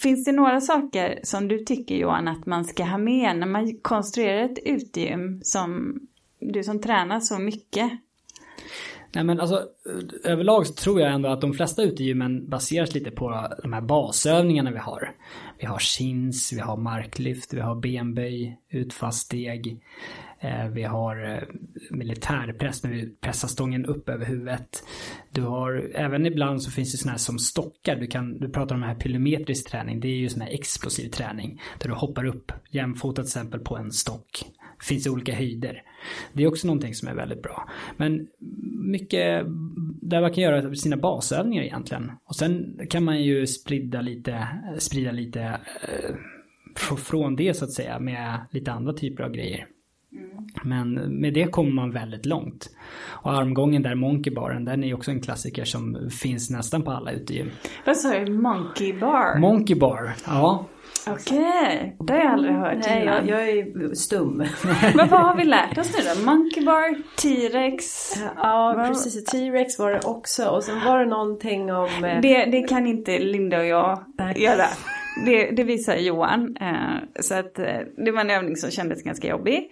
[0.01, 3.77] Finns det några saker som du tycker Johan att man ska ha med när man
[3.81, 5.99] konstruerar ett utegym som
[6.39, 7.91] du som tränar så mycket?
[9.15, 9.67] Nej men alltså
[10.23, 14.71] överlag så tror jag ändå att de flesta utegymmen baseras lite på de här basövningarna
[14.71, 15.11] vi har.
[15.59, 19.79] Vi har chins, vi har marklyft, vi har benböj, utfallssteg.
[20.39, 21.43] Eh, vi har eh,
[21.89, 24.83] militärpress när vi pressar stången upp över huvudet.
[25.31, 27.95] Du har, även ibland så finns det sådana här som stockar.
[27.95, 29.99] Du, kan, du pratar om den här pylometrisk träning.
[29.99, 31.61] Det är ju sån här explosiv träning.
[31.79, 34.45] Där du hoppar upp jämfota till exempel på en stock.
[34.87, 35.81] Finns olika höjder.
[36.33, 37.69] Det är också någonting som är väldigt bra.
[37.97, 38.27] Men
[38.91, 39.45] mycket
[40.01, 42.11] där man kan göra sina basövningar egentligen.
[42.25, 46.15] Och sen kan man ju sprida lite, sprida lite eh,
[46.97, 49.67] från det så att säga med lite andra typer av grejer.
[50.63, 52.69] Men med det kommer man väldigt långt.
[53.07, 57.11] Och armgången där, Monkey Baren, den är också en klassiker som finns nästan på alla
[57.11, 57.51] utegym.
[57.85, 58.33] Vad sa du?
[58.33, 59.39] Monkey Bar?
[59.39, 60.65] Monkey Bar, ja.
[61.07, 61.91] Okej, okay.
[62.07, 64.37] det har jag aldrig hört Nej, jag, jag, är stum.
[64.95, 66.25] Men vad har vi lärt oss nu då?
[66.31, 67.85] Monkey Bar, T-Rex?
[68.37, 68.87] Ja, var...
[68.87, 69.25] precis.
[69.25, 70.49] T-Rex var det också.
[70.49, 72.03] Och sen var det någonting om...
[72.03, 74.65] Eh, det, det kan inte Linda och jag göra.
[75.25, 76.57] Det, det visar Johan.
[76.61, 79.71] Eh, så att eh, det var en övning som kändes ganska jobbig.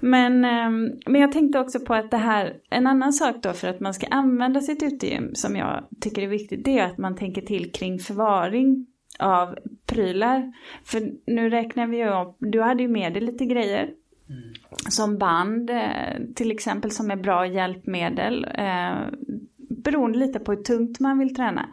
[0.00, 0.70] Men, eh,
[1.06, 3.94] men jag tänkte också på att det här, en annan sak då för att man
[3.94, 7.72] ska använda sitt utegym som jag tycker är viktigt, det är att man tänker till
[7.72, 8.86] kring förvaring
[9.18, 10.52] av prylar.
[10.84, 13.82] För nu räknar vi ju upp, du hade ju med dig lite grejer.
[14.28, 14.52] Mm.
[14.88, 15.70] Som band
[16.34, 18.46] till exempel som är bra hjälpmedel.
[19.56, 21.68] Beroende lite på hur tungt man vill träna.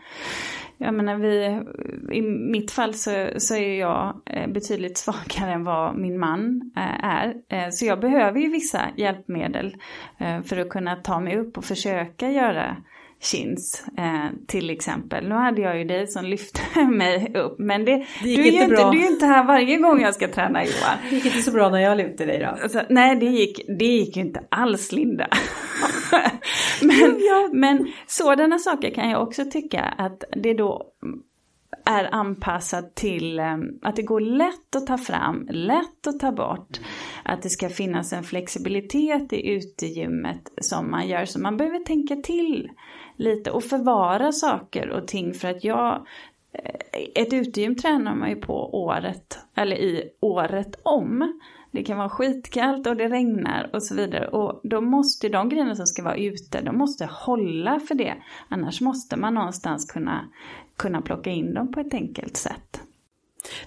[0.78, 1.62] Jag menar vi,
[2.18, 7.06] i mitt fall så, så är jag eh, betydligt svagare än vad min man eh,
[7.06, 7.36] är.
[7.50, 9.76] Eh, så jag behöver ju vissa hjälpmedel
[10.44, 12.78] för att kunna ta mig upp och försöka göra
[13.26, 15.28] chins eh, till exempel.
[15.30, 18.52] Nu hade jag ju dig som lyfte mig upp men det, det du, är ju
[18.52, 18.92] inte, bra.
[18.92, 20.98] du är inte här varje gång jag ska träna Johan.
[21.10, 22.64] Det gick inte så bra när jag lyfte dig då.
[22.64, 25.28] Alltså, nej det gick, det gick ju inte alls Linda.
[26.82, 27.20] men,
[27.54, 30.92] men sådana saker kan jag också tycka att det då
[31.86, 36.80] är anpassat till um, att det går lätt att ta fram, lätt att ta bort.
[37.24, 41.26] Att det ska finnas en flexibilitet i utegymmet som man gör.
[41.26, 42.70] Så man behöver tänka till
[43.18, 46.06] lite och förvara saker och ting för att jag
[46.54, 51.40] eh, ett utegym tränar man ju på året, eller i året om.
[51.72, 54.28] Det kan vara skitkallt och det regnar och så vidare.
[54.28, 58.14] Och då måste de grejerna som ska vara ute, de måste hålla för det.
[58.50, 60.30] Annars måste man någonstans kunna,
[60.78, 62.82] kunna plocka in dem på ett enkelt sätt.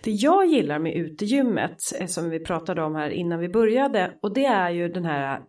[0.05, 4.35] Det jag gillar med utegymmet, eh, som vi pratade om här innan vi började, och
[4.35, 5.41] det är ju den här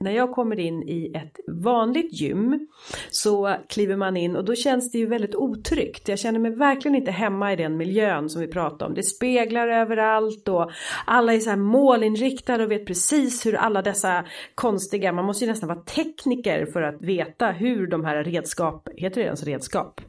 [0.00, 2.68] när jag kommer in i ett vanligt gym
[3.10, 6.08] så kliver man in och då känns det ju väldigt otryggt.
[6.08, 8.94] Jag känner mig verkligen inte hemma i den miljön som vi pratade om.
[8.94, 10.70] Det speglar överallt och
[11.06, 15.50] alla är så här målinriktade och vet precis hur alla dessa konstiga, man måste ju
[15.50, 20.00] nästan vara tekniker för att veta hur de här redskap, heter det ens redskap?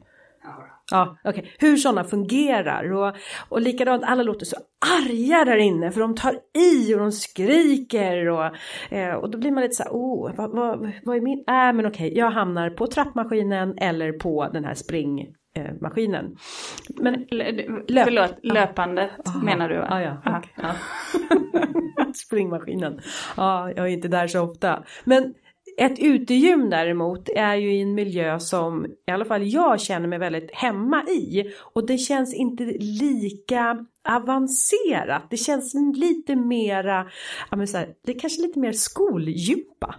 [0.90, 1.40] Ja, okej.
[1.40, 1.52] Okay.
[1.58, 3.16] Hur sådana fungerar och,
[3.48, 4.56] och likadant, alla låter så
[5.00, 8.44] arga där inne för de tar i och de skriker och,
[8.90, 11.72] eh, och då blir man lite så här, oh, vad, vad, vad är min, äh
[11.72, 16.36] men okej, okay, jag hamnar på trappmaskinen eller på den här springmaskinen.
[16.88, 17.26] Men
[17.88, 19.76] löp, Förlåt, löpande aha, menar du?
[19.78, 19.86] Va?
[19.90, 20.50] Ah, ja, okay.
[20.56, 20.74] ja.
[22.14, 23.00] Springmaskinen.
[23.36, 24.84] Ja, jag är inte där så ofta.
[25.04, 25.34] Men
[25.76, 30.18] ett utegym däremot är ju i en miljö som i alla fall jag känner mig
[30.18, 31.52] väldigt hemma i.
[31.58, 35.30] Och det känns inte lika avancerat.
[35.30, 37.06] Det känns lite mera,
[37.50, 39.94] ja men så här, det är kanske lite mer skolgympa.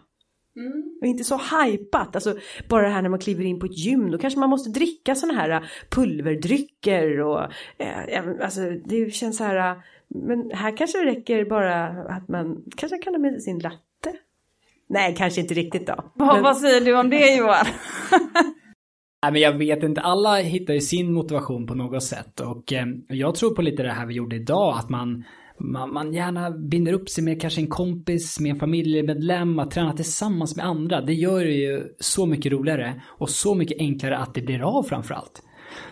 [0.55, 0.97] Mm.
[1.01, 2.37] Och inte så hypat, alltså
[2.69, 5.15] bara det här när man kliver in på ett gym då kanske man måste dricka
[5.15, 7.41] sådana här pulverdrycker och
[7.77, 12.97] eh, alltså det känns så här men här kanske det räcker bara att man kanske
[12.97, 13.86] kan ha med sin latte
[14.89, 15.95] Nej, kanske inte riktigt då.
[16.25, 16.43] Men...
[16.43, 17.65] Vad säger du om det Johan?
[19.23, 22.85] Nej, men jag vet inte, alla hittar ju sin motivation på något sätt och eh,
[23.07, 25.23] jag tror på lite det här vi gjorde idag, att man,
[25.59, 29.93] man, man gärna binder upp sig med kanske en kompis, med en familjemedlem, att träna
[29.93, 31.01] tillsammans med andra.
[31.01, 34.83] Det gör det ju så mycket roligare och så mycket enklare att det blir av
[34.83, 35.43] framförallt.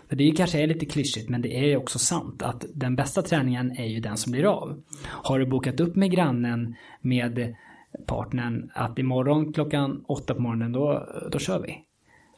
[0.10, 3.21] För det kanske är lite klyschigt men det är ju också sant att den bästa
[3.21, 4.84] träningen är ju den som blir av.
[5.05, 7.55] Har du bokat upp med grannen med
[8.05, 11.81] partnern att imorgon klockan åtta på morgonen då, då kör vi.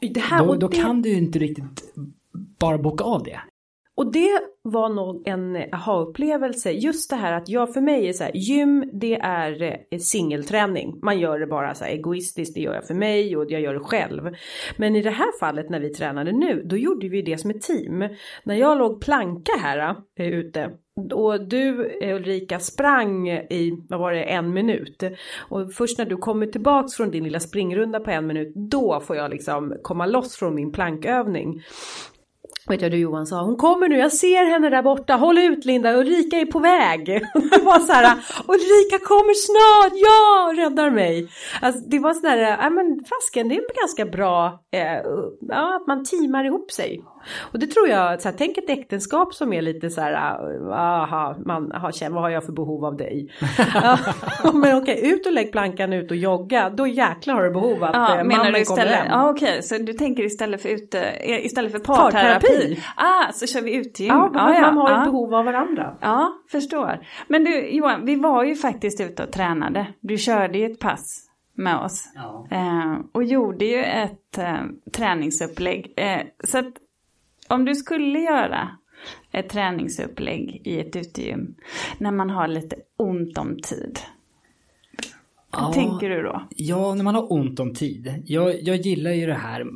[0.08, 0.76] Det här, då, då det...
[0.76, 1.94] kan du inte riktigt
[2.60, 3.40] bara boka av det
[3.98, 6.70] och det var nog en aha-upplevelse.
[6.70, 10.98] Just det här att jag för mig är så här, gym det är eh, singelträning.
[11.02, 13.74] Man gör det bara så här egoistiskt, det gör jag för mig och jag gör
[13.74, 14.36] det själv.
[14.76, 17.62] Men i det här fallet när vi tränade nu, då gjorde vi det som ett
[17.62, 18.08] team.
[18.44, 20.70] När jag låg planka här äh, ute
[21.12, 25.02] och du eh, Ulrika sprang i, vad var det, en minut.
[25.48, 29.16] Och först när du kommer tillbaks från din lilla springrunda på en minut, då får
[29.16, 31.62] jag liksom komma loss från min plankövning.
[32.68, 35.64] Vet jag du Johan sa, hon kommer nu, jag ser henne där borta, håll ut
[35.64, 37.06] Linda, Ulrika är på väg.
[37.34, 41.28] Det var så här, Ulrika kommer snart, ja, räddar mig.
[41.60, 44.80] Alltså, det var så där, ja men fasken, det är ganska bra, eh,
[45.40, 47.02] ja, att man teamar ihop sig.
[47.52, 50.12] Och det tror jag, så här, tänk ett äktenskap som är lite så här,
[50.72, 53.28] aha, man, aha, vad har jag för behov av dig?
[54.54, 57.94] men okej, ut och lägg plankan ut och jogga, då jäklar har du behov att
[57.94, 59.06] ja, eh, mannen du istället, kommer hem.
[59.10, 62.57] Ja okej, så du tänker istället för, ute, eh, istället för parterapi?
[62.58, 62.82] Parterapi.
[62.96, 64.08] Ah, så kör vi utegym.
[64.08, 64.98] Ja, ah, ja, man har ah.
[64.98, 65.96] ett behov av varandra.
[66.00, 67.06] Ja, förstår.
[67.28, 69.86] Men du Johan, vi var ju faktiskt ute och tränade.
[70.00, 72.08] Du körde ju ett pass med oss.
[72.14, 72.46] Ja.
[72.50, 75.94] Eh, och gjorde ju ett eh, träningsupplägg.
[75.96, 76.74] Eh, så att
[77.48, 78.68] om du skulle göra
[79.32, 81.54] ett träningsupplägg i ett utegym
[81.98, 83.98] när man har lite ont om tid.
[85.50, 86.48] Vad ja, tänker du då?
[86.56, 88.22] Ja, när man har ont om tid.
[88.26, 89.66] Jag, jag gillar ju det här.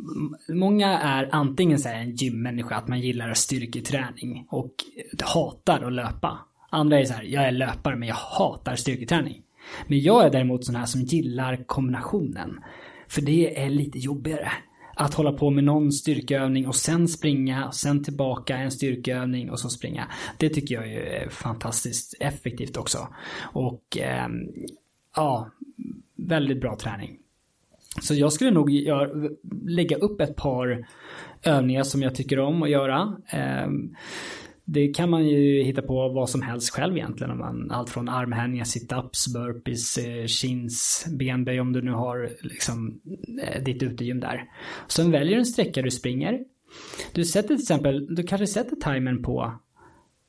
[0.49, 4.75] Många är antingen så en gymmänniska, att man gillar styrketräning och
[5.25, 6.39] hatar att löpa.
[6.71, 9.43] Andra är så här, jag är löpare men jag hatar styrketräning.
[9.87, 12.61] Men jag är däremot sån här som gillar kombinationen.
[13.09, 14.53] För det är lite jobbigare
[14.95, 19.61] att hålla på med någon styrkeövning och sen springa och sen tillbaka en styrkeövning och
[19.61, 20.07] så springa.
[20.39, 23.09] Det tycker jag är fantastiskt effektivt också.
[23.43, 24.29] Och eh,
[25.16, 25.51] ja,
[26.16, 27.18] väldigt bra träning.
[28.01, 29.31] Så jag skulle nog gör,
[29.68, 30.87] lägga upp ett par
[31.42, 33.16] övningar som jag tycker om att göra.
[33.29, 33.94] Ehm,
[34.64, 37.31] det kan man ju hitta på vad som helst själv egentligen.
[37.31, 43.01] Om man, allt från armhävningar, situps, burpees, eh, chins, benböj om du nu har liksom,
[43.42, 44.44] eh, ditt utegym där.
[44.88, 46.40] Sen väljer du en sträcka du springer.
[47.12, 49.53] Du sätter till exempel, du kanske sätter timern på,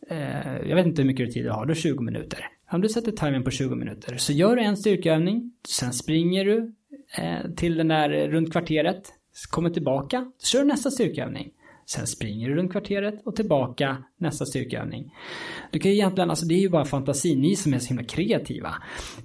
[0.09, 2.39] eh, jag vet inte hur mycket tid du har, du har 20 minuter.
[2.73, 6.73] Om du sätter timern på 20 minuter så gör du en styrkeövning, sen springer du
[7.17, 9.13] eh, till den där eh, runt kvarteret,
[9.49, 11.51] kommer tillbaka, så kör du nästa styrkeövning.
[11.85, 15.13] Sen springer du runt kvarteret och tillbaka nästa styrkeövning.
[15.71, 18.03] Du kan ju egentligen, alltså det är ju bara fantasi, ni som är så himla
[18.03, 18.69] kreativa.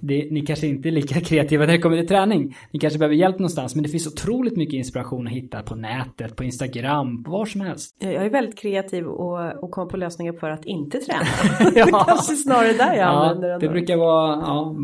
[0.01, 2.57] Det, ni kanske inte är lika kreativa när det kommer till träning.
[2.73, 6.37] Ni kanske behöver hjälp någonstans, men det finns otroligt mycket inspiration att hitta på nätet,
[6.37, 7.97] på Instagram, på var som helst.
[7.99, 11.25] Jag är väldigt kreativ och, och kommer på lösningar för att inte träna.
[11.61, 11.71] ja.
[11.85, 13.61] det kanske snarare där jag ja, använder den.
[13.61, 14.77] Det brukar vara, ja,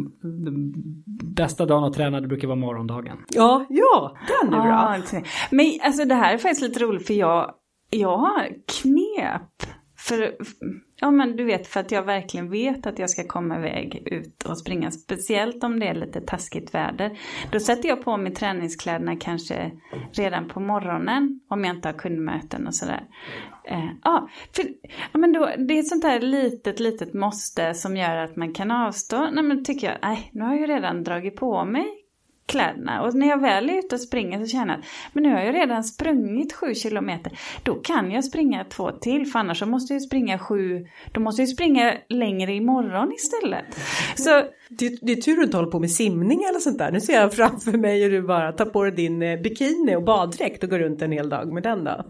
[1.37, 3.17] bästa dagen att träna, det brukar vara morgondagen.
[3.29, 4.97] Ja, ja, den är bra.
[5.13, 7.55] Ja, men alltså det här är faktiskt lite roligt för jag
[7.95, 9.75] jag har knep.
[9.99, 10.37] För,
[11.01, 14.43] ja men du vet för att jag verkligen vet att jag ska komma iväg ut
[14.43, 14.91] och springa.
[14.91, 17.19] Speciellt om det är lite taskigt väder.
[17.53, 19.71] Då sätter jag på mig träningskläderna kanske
[20.13, 21.41] redan på morgonen.
[21.49, 23.07] Om jag inte har kundmöten och sådär.
[23.65, 24.65] Eh, ja, för,
[25.13, 28.55] ja, men då, det är ett sånt där litet, litet måste som gör att man
[28.55, 29.31] kan avstå.
[29.31, 32.04] Nej men tycker jag, nej nu har jag ju redan dragit på mig
[32.47, 33.03] kläderna.
[33.03, 35.41] Och när jag väl är ute och springer så känner jag att men nu har
[35.41, 37.33] jag redan sprungit sju kilometer.
[37.63, 41.43] Då kan jag springa två till för annars så måste jag springa sju, då måste
[41.43, 43.65] jag springa längre imorgon istället.
[44.17, 44.31] Så,
[44.69, 46.93] det, det är tur du inte håller på med simning eller sånt där.
[46.93, 50.05] Nu ser jag framför mig hur du bara tar på dig din eh, bikini och
[50.05, 52.05] baddräkt och går runt en hel dag med den då.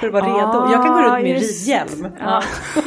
[0.00, 0.72] För att vara ah, redo.
[0.72, 2.08] Jag kan gå runt med just, ridhjälm.
[2.18, 2.42] Ja.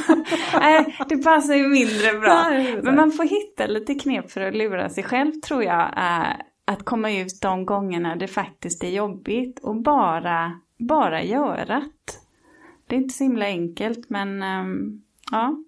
[0.60, 2.50] Nej, det passar ju mindre bra.
[2.84, 6.86] Men man får hitta lite knep för att lura sig själv tror jag är att
[6.86, 12.14] komma ut de gångerna det faktiskt är jobbigt och bara, bara göra det.
[12.88, 15.64] Det är inte så himla enkelt men um, ja.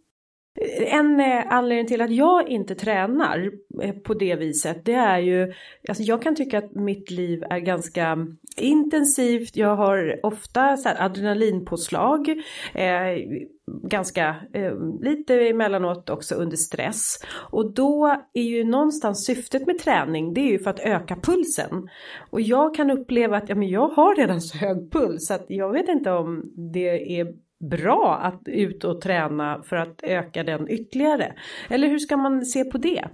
[0.78, 5.54] En eh, anledning till att jag inte tränar eh, på det viset det är ju,
[5.88, 12.30] alltså jag kan tycka att mitt liv är ganska intensivt, jag har ofta så adrenalinpåslag,
[12.74, 13.42] eh,
[13.84, 17.20] ganska eh, lite emellanåt också under stress.
[17.52, 21.90] Och då är ju någonstans syftet med träning det är ju för att öka pulsen.
[22.30, 25.46] Och jag kan uppleva att ja, men jag har redan så hög puls så att
[25.48, 27.28] jag vet inte om det är
[27.70, 31.34] bra att ut och träna för att öka den ytterligare.
[31.70, 33.06] Eller hur ska man se på det?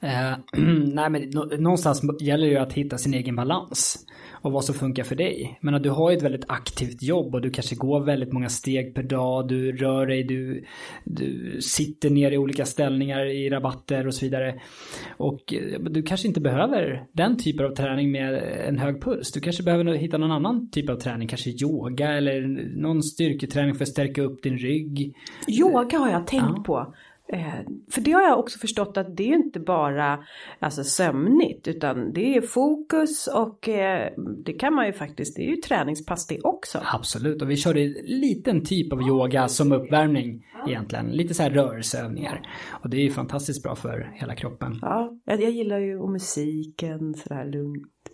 [0.00, 0.32] Eh,
[0.92, 4.06] nej men någonstans gäller det ju att hitta sin egen balans
[4.42, 5.58] och vad som funkar för dig.
[5.60, 8.94] Men du har ju ett väldigt aktivt jobb och du kanske går väldigt många steg
[8.94, 10.64] per dag, du rör dig, du,
[11.04, 14.60] du sitter ner i olika ställningar i rabatter och så vidare.
[15.16, 18.34] Och eh, du kanske inte behöver den typen av träning med
[18.68, 19.32] en hög puls.
[19.32, 22.40] Du kanske behöver hitta någon annan typ av träning, kanske yoga eller
[22.76, 25.14] någon styrketräning för att stärka upp din rygg.
[25.48, 26.62] Yoga har jag tänkt ja.
[26.66, 26.94] på.
[27.32, 27.60] Eh,
[27.90, 30.24] för det har jag också förstått att det är inte bara
[30.58, 34.12] alltså, sömnigt utan det är fokus och eh,
[34.44, 36.80] det kan man ju faktiskt, det är ju träningspass det också.
[36.84, 41.06] Absolut och vi körde en liten typ av yoga som uppvärmning egentligen.
[41.06, 42.42] Lite så här rörelseövningar.
[42.82, 44.78] Och det är ju fantastiskt bra för hela kroppen.
[44.82, 48.10] Ja, jag, jag gillar ju och musiken sådär lugnt.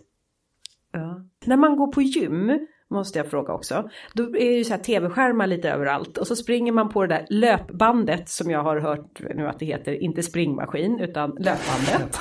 [0.93, 1.25] Ja.
[1.45, 3.89] När man går på gym Måste jag fråga också.
[4.13, 7.15] Då är det ju så här tv-skärmar lite överallt och så springer man på det
[7.15, 12.19] där löpbandet som jag har hört nu att det heter, inte springmaskin utan löpbandet.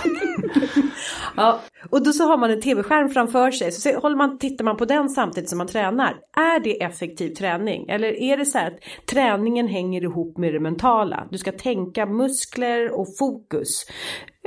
[1.36, 1.60] ja,
[1.90, 4.84] och då så har man en tv-skärm framför sig så håller man, tittar man på
[4.84, 6.16] den samtidigt som man tränar.
[6.36, 7.88] Är det effektiv träning?
[7.88, 11.28] Eller är det så här att träningen hänger ihop med det mentala?
[11.30, 13.86] Du ska tänka muskler och fokus.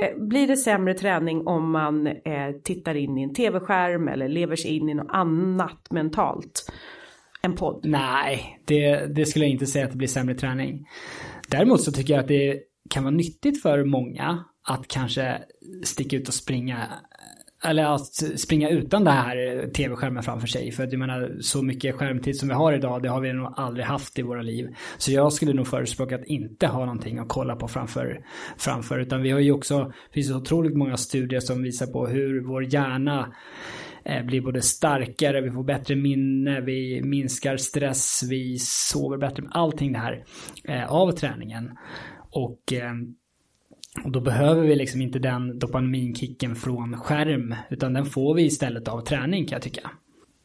[0.00, 4.56] Eh, blir det sämre träning om man eh, tittar in i en tv-skärm eller lever
[4.56, 6.72] sig in i något annat mentalt?
[7.42, 7.80] En podd?
[7.84, 10.86] Nej, det, det skulle jag inte säga att det blir sämre träning.
[11.48, 15.38] Däremot så tycker jag att det kan vara nyttigt för många att kanske
[15.84, 16.88] sticka ut och springa
[17.64, 20.72] eller att springa utan det här tv-skärmen framför sig.
[20.72, 23.54] För att jag menar, så mycket skärmtid som vi har idag, det har vi nog
[23.56, 24.74] aldrig haft i våra liv.
[24.98, 28.24] Så jag skulle nog förespråka att inte ha någonting att kolla på framför.
[28.58, 28.98] framför.
[28.98, 32.74] Utan vi har ju också, det finns otroligt många studier som visar på hur vår
[32.74, 33.32] hjärna
[34.04, 39.42] eh, blir både starkare, vi får bättre minne, vi minskar stress, vi sover bättre.
[39.50, 40.24] Allting det här
[40.64, 41.70] eh, av träningen.
[42.32, 42.92] Och eh,
[44.04, 48.88] och då behöver vi liksom inte den dopaminkicken från skärm utan den får vi istället
[48.88, 49.90] av träning kan jag tycka.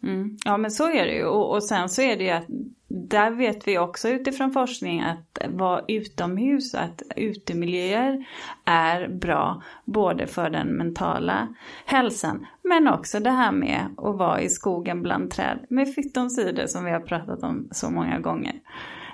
[0.04, 0.38] Mm.
[0.46, 2.46] Ja men så är det ju och, och sen så är det ju att
[2.88, 8.26] där vet vi också utifrån forskning att vara utomhus, att utemiljöer
[8.66, 11.48] är bra både för den mentala
[11.86, 16.86] hälsan men också det här med att vara i skogen bland träd med fyttonsidor som
[16.86, 18.54] vi har pratat om så många gånger.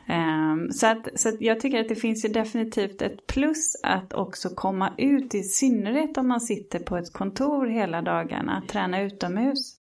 [0.09, 4.13] Um, så att, så att jag tycker att det finns ju definitivt ett plus att
[4.13, 9.77] också komma ut, i synnerhet om man sitter på ett kontor hela dagarna, träna utomhus.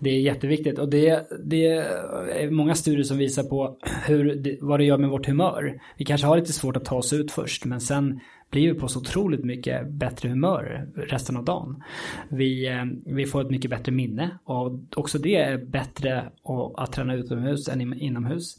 [0.00, 4.84] Det är jätteviktigt och det, det är många studier som visar på hur, vad det
[4.84, 5.80] gör med vårt humör.
[5.96, 8.20] Vi kanske har lite svårt att ta oss ut först men sen
[8.50, 11.82] blir vi på så otroligt mycket bättre humör resten av dagen.
[12.28, 16.30] Vi, eh, vi får ett mycket bättre minne och också det är bättre
[16.76, 18.58] att träna utomhus än inomhus.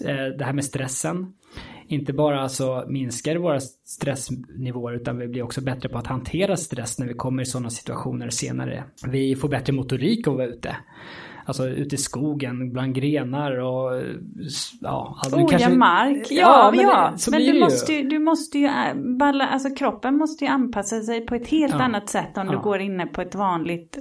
[0.00, 1.32] Eh, det här med stressen.
[1.86, 6.98] Inte bara så minskar våra stressnivåer utan vi blir också bättre på att hantera stress
[6.98, 8.84] när vi kommer i sådana situationer senare.
[9.06, 10.76] Vi får bättre motorik av att vara ute.
[11.50, 14.02] Alltså ute i skogen bland grenar och
[14.80, 15.18] ja.
[15.22, 15.70] Alltså, Oja kanske...
[15.70, 17.14] mark, ja, ja men, ja.
[17.30, 18.68] men du, måste ju, du måste ju,
[19.18, 21.82] balla, alltså kroppen måste ju anpassa sig på ett helt ja.
[21.82, 22.52] annat sätt om ja.
[22.52, 23.98] du går inne på ett vanligt,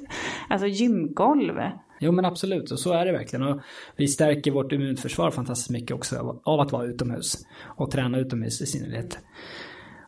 [0.49, 1.53] alltså gymgolv.
[1.99, 3.47] Jo men absolut, och så är det verkligen.
[3.47, 3.61] Och
[3.95, 7.47] vi stärker vårt immunförsvar fantastiskt mycket också av att vara utomhus.
[7.65, 9.19] Och träna utomhus i synnerhet.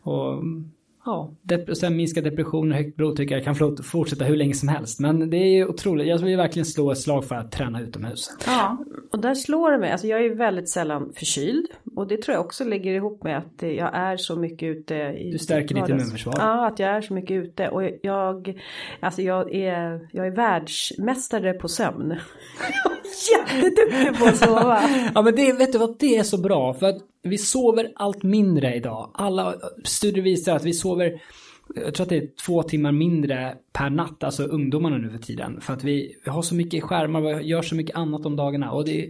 [0.03, 0.43] Och
[1.05, 4.99] ja, dep sen minska depression och högt blodtryck kan fortsätta hur länge som helst.
[4.99, 8.29] Men det är ju otroligt, jag vill verkligen slå ett slag för att träna utomhus.
[8.45, 8.77] Ja,
[9.11, 11.67] och där slår det mig, alltså jag är väldigt sällan förkyld.
[11.95, 15.31] Och det tror jag också ligger ihop med att jag är så mycket ute i
[15.31, 16.33] Du stärker ditt immunförsvar.
[16.37, 17.69] Ja, att jag är så mycket ute.
[17.69, 18.61] Och jag,
[18.99, 22.15] alltså jag är, jag är världsmästare på sömn.
[23.31, 24.81] jätteduktig på att sova.
[25.15, 26.73] ja men det, vet du vad, det är så bra.
[26.73, 29.11] För att vi sover allt mindre idag.
[29.13, 31.21] Alla studier visar att vi sover
[31.75, 35.61] jag tror att det är två timmar mindre per natt, alltså ungdomarna nu för tiden.
[35.61, 38.71] För att vi, vi har så mycket skärmar, vi gör så mycket annat om dagarna.
[38.71, 39.09] Och det,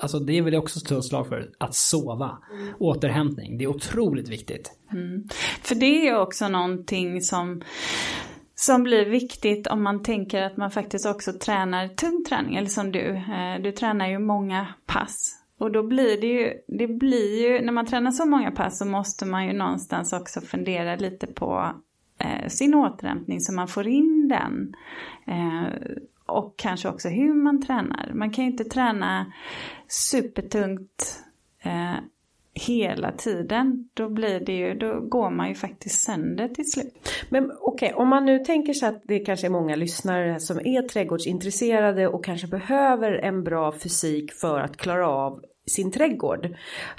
[0.00, 2.38] alltså det vill jag också slå slag för, att sova.
[2.52, 2.74] Mm.
[2.78, 4.70] Återhämtning, det är otroligt viktigt.
[4.92, 5.28] Mm.
[5.62, 7.62] För det är också någonting som
[8.54, 12.92] som blir viktigt om man tänker att man faktiskt också tränar tung träning, eller som
[12.92, 15.39] du, eh, du tränar ju många pass.
[15.60, 18.84] Och då blir det ju, det blir ju, när man tränar så många pass så
[18.84, 21.74] måste man ju någonstans också fundera lite på
[22.18, 24.74] eh, sin återhämtning så man får in den.
[25.26, 25.72] Eh,
[26.26, 28.10] och kanske också hur man tränar.
[28.14, 29.32] Man kan ju inte träna
[29.88, 31.24] supertungt
[31.62, 31.96] eh,
[32.54, 36.94] hela tiden, då blir det ju, då går man ju faktiskt sönder till slut.
[37.28, 40.58] Men okej, okay, om man nu tänker sig att det kanske är många lyssnare som
[40.58, 45.40] är trädgårdsintresserade och kanske behöver en bra fysik för att klara av
[45.74, 46.44] sin trädgård.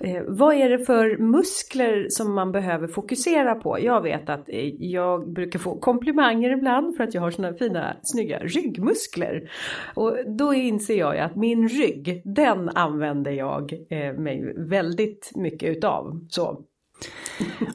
[0.03, 3.77] Eh, vad är det för muskler som man behöver fokusera på?
[3.81, 7.95] Jag vet att eh, jag brukar få komplimanger ibland för att jag har såna fina
[8.03, 9.51] snygga ryggmuskler.
[9.95, 16.27] Och då inser jag att min rygg, den använder jag eh, mig väldigt mycket utav.
[16.29, 16.65] Så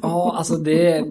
[0.03, 1.05] Ja, alltså det...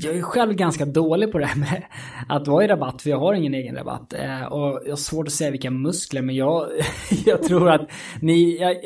[0.00, 1.82] Jag är själv ganska dålig på det här med
[2.28, 4.12] att vara i rabatt, för jag har ingen egen rabatt.
[4.12, 6.68] Eh, och jag har svårt att säga vilka muskler, men jag,
[7.26, 7.90] jag tror att
[8.20, 8.58] ni...
[8.60, 8.76] Jag,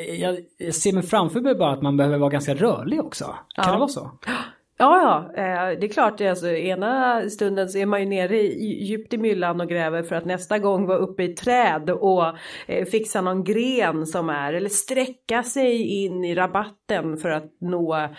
[0.57, 3.25] jag, ser mig framför mig bara att man behöver vara ganska rörlig också.
[3.25, 3.71] Kan ja.
[3.71, 4.11] det vara så?
[4.77, 6.21] Ja, ja, eh, det är klart.
[6.21, 10.25] Alltså, ena stunden så är man ju nere djupt i myllan och gräver för att
[10.25, 12.25] nästa gång vara uppe i träd och
[12.67, 18.09] eh, fixa någon gren som är eller sträcka sig in i rabatten för att nå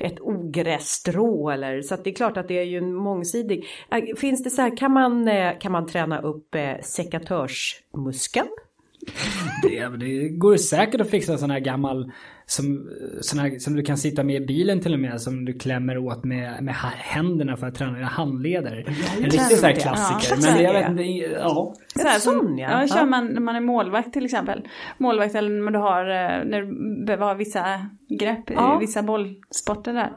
[0.00, 3.64] ett ogrässtrå eller så att det är klart att det är ju en mångsidig.
[3.90, 8.48] Eh, finns det så här, kan man, eh, kan man träna upp sekatörsmuskeln?
[9.62, 12.12] Det, det går säkert att fixa sån här gammal
[12.46, 12.90] som,
[13.40, 16.24] här, som du kan sitta med i bilen till och med som du klämmer åt
[16.24, 18.84] med, med händerna för att träna dina handleder.
[19.16, 20.36] En riktig sån här klassiker.
[20.48, 21.74] Ja, men jag vet inte, ja.
[21.96, 22.80] Så här, som, ja.
[22.80, 24.68] ja, kör man när man är målvakt till exempel.
[24.98, 27.64] Målvakt eller när du har, eh, när du behöver ha vissa
[28.20, 28.76] grepp ja.
[28.76, 30.12] i vissa bollsporter där.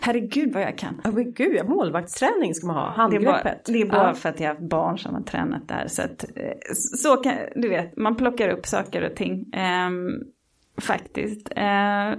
[0.00, 1.00] Herregud vad jag kan.
[1.04, 3.64] Ja men gud, ja, målvaktsträning ska man ha, handgreppet.
[3.64, 4.14] Det är bara, det är bara ja.
[4.14, 5.86] för att jag har barn som har tränat där.
[5.86, 9.52] Så att, eh, så kan, du vet, man plockar upp saker och ting.
[9.86, 10.32] Um,
[10.80, 11.48] faktiskt.
[11.56, 12.18] Eh,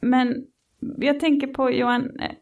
[0.00, 0.46] men
[0.98, 2.36] jag tänker på Johan, eh,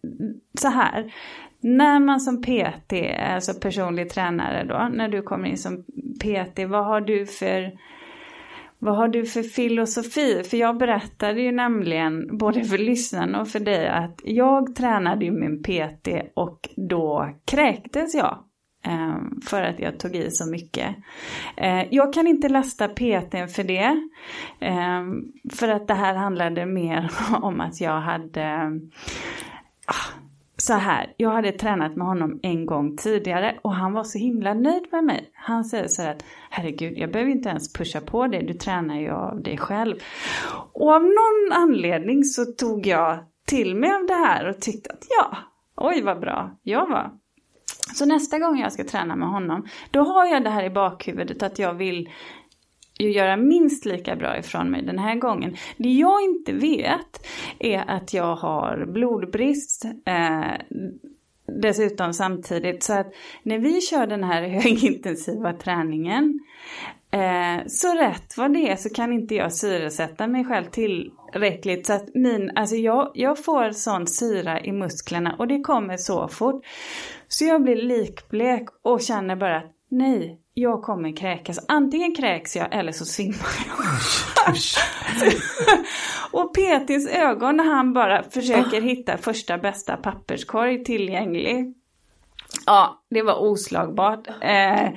[0.59, 1.13] så här.
[1.61, 5.85] När man som PT, alltså personlig tränare då, när du kommer in som
[6.21, 7.73] PT, vad har du för
[8.79, 10.43] vad har du för filosofi?
[10.45, 15.31] För jag berättade ju nämligen både för lyssnarna och för dig att jag tränade ju
[15.31, 18.39] min PT och då kräktes jag.
[18.87, 20.97] Ehm, för att jag tog i så mycket.
[21.57, 24.09] Ehm, jag kan inte lasta PT för det.
[24.61, 27.11] Ehm, för att det här handlade mer
[27.43, 28.71] om att jag hade
[29.87, 30.13] ah,
[30.57, 34.55] så här, jag hade tränat med honom en gång tidigare och han var så himla
[34.55, 35.31] nöjd med mig.
[35.35, 39.01] Han säger så här att herregud, jag behöver inte ens pusha på dig, du tränar
[39.01, 39.97] ju av dig själv.
[40.73, 45.07] Och av någon anledning så tog jag till mig av det här och tyckte att
[45.09, 45.39] ja,
[45.77, 47.11] oj vad bra jag var.
[47.95, 51.43] Så nästa gång jag ska träna med honom, då har jag det här i bakhuvudet
[51.43, 52.09] att jag vill
[52.99, 55.57] ju göra minst lika bra ifrån mig den här gången.
[55.77, 57.27] Det jag inte vet
[57.59, 60.53] är att jag har blodbrist eh,
[61.63, 62.83] dessutom samtidigt.
[62.83, 66.41] Så att när vi kör den här högintensiva träningen
[67.11, 71.87] eh, så rätt vad det är så kan inte jag syresätta mig själv tillräckligt.
[71.87, 76.29] Så att min, alltså jag, jag får sån syra i musklerna och det kommer så
[76.29, 76.65] fort.
[77.29, 81.59] Så jag blir likblek och känner bara att nej, jag kommer kräkas.
[81.69, 83.37] Antingen kräks jag eller så svimmar
[83.67, 84.57] jag.
[86.41, 91.75] och PTs ögon när han bara försöker hitta första bästa papperskorg tillgänglig.
[92.67, 94.29] Ja, det var oslagbart.
[94.29, 94.91] Eh,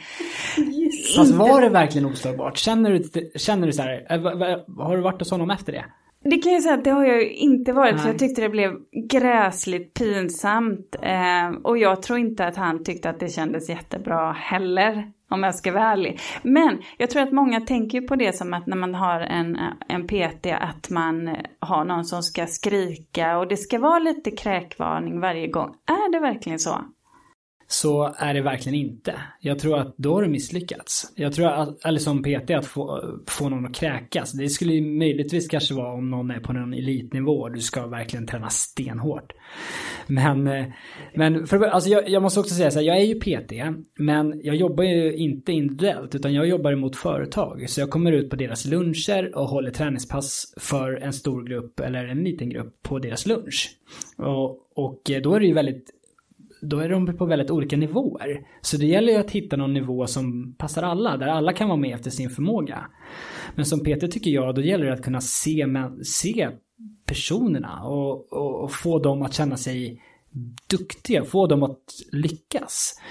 [1.18, 2.58] Fast var det verkligen oslagbart?
[2.58, 5.86] Känner du, känner du så här, eh, har du varit hos honom efter det?
[6.24, 8.02] Det kan jag säga att det har jag ju inte varit Nej.
[8.02, 8.72] för jag tyckte det blev
[9.10, 10.96] gräsligt pinsamt.
[11.02, 15.12] Eh, och jag tror inte att han tyckte att det kändes jättebra heller.
[15.32, 16.20] Om jag ska vara ärlig.
[16.42, 19.58] Men jag tror att många tänker på det som att när man har en,
[19.88, 25.20] en PT att man har någon som ska skrika och det ska vara lite kräkvarning
[25.20, 25.76] varje gång.
[25.86, 26.82] Är det verkligen så?
[27.72, 29.16] Så är det verkligen inte.
[29.40, 31.14] Jag tror att då har du misslyckats.
[31.16, 34.32] Jag tror att, eller som PT, att få, få någon att kräkas.
[34.32, 37.88] Det skulle ju möjligtvis kanske vara om någon är på någon elitnivå och du ska
[37.88, 39.34] verkligen träna stenhårt.
[40.08, 40.66] Men, eh,
[41.16, 43.52] men för, alltså jag, jag måste också säga så här, jag är ju PT,
[44.00, 47.70] men jag jobbar ju inte individuellt utan jag jobbar mot företag.
[47.70, 52.06] Så jag kommer ut på deras luncher och håller träningspass för en stor grupp eller
[52.06, 53.70] en liten grupp på deras lunch.
[54.18, 55.99] Och, och då är det ju väldigt
[56.62, 58.42] då är de på väldigt olika nivåer.
[58.62, 61.80] Så det gäller ju att hitta någon nivå som passar alla, där alla kan vara
[61.80, 62.86] med efter sin förmåga.
[63.56, 65.66] Men som Peter tycker jag, då gäller det att kunna se,
[66.04, 66.50] se
[67.06, 70.02] personerna och, och, och få dem att känna sig
[70.70, 73.02] duktiga, få dem att lyckas.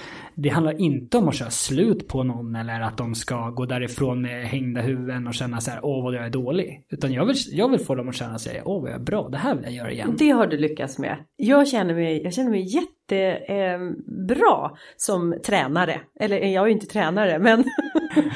[0.40, 4.22] Det handlar inte om att köra slut på någon eller att de ska gå därifrån
[4.22, 6.84] med hängda huvuden och känna så här, åh vad jag är dålig.
[6.90, 9.28] Utan jag vill, jag vill få dem att känna sig, åh vad jag är bra,
[9.28, 10.14] det här vill jag göra igen.
[10.18, 11.16] Det har du lyckats med.
[11.36, 16.00] Jag känner mig, jag känner mig jättebra eh, som tränare.
[16.20, 17.64] Eller jag är ju inte tränare men,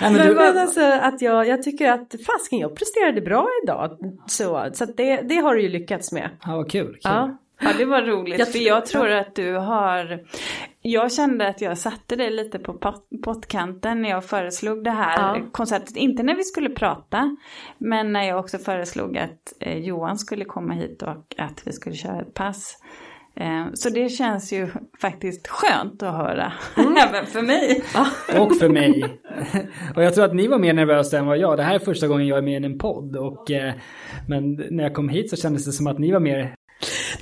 [0.00, 3.98] men, men, men alltså, att jag, jag tycker att fasken jag presterade bra idag.
[4.26, 6.30] Så, så det, det har du ju lyckats med.
[6.44, 6.86] Ja vad kul.
[6.86, 6.98] kul.
[7.02, 7.38] Ja.
[7.62, 8.38] Ja, det var roligt.
[8.38, 10.20] Jag för jag tror att du har...
[10.84, 15.36] Jag kände att jag satte dig lite på pot- pottkanten när jag föreslog det här
[15.38, 15.46] Ja.
[15.52, 15.96] konceptet.
[15.96, 17.36] Inte när vi skulle prata,
[17.78, 21.94] men när jag också föreslog att eh, Johan skulle komma hit och att vi skulle
[21.94, 22.76] köra ett pass.
[23.36, 24.68] Eh, så det känns ju
[25.00, 26.52] faktiskt skönt att höra,
[27.08, 27.82] även för mig.
[28.40, 29.20] Och för mig.
[29.96, 31.56] och jag tror att ni var mer nervösa än vad jag.
[31.56, 33.16] Det här är första gången jag är med i en podd.
[33.16, 33.72] Och, eh,
[34.28, 36.54] men när jag kom hit så kändes det som att ni var mer...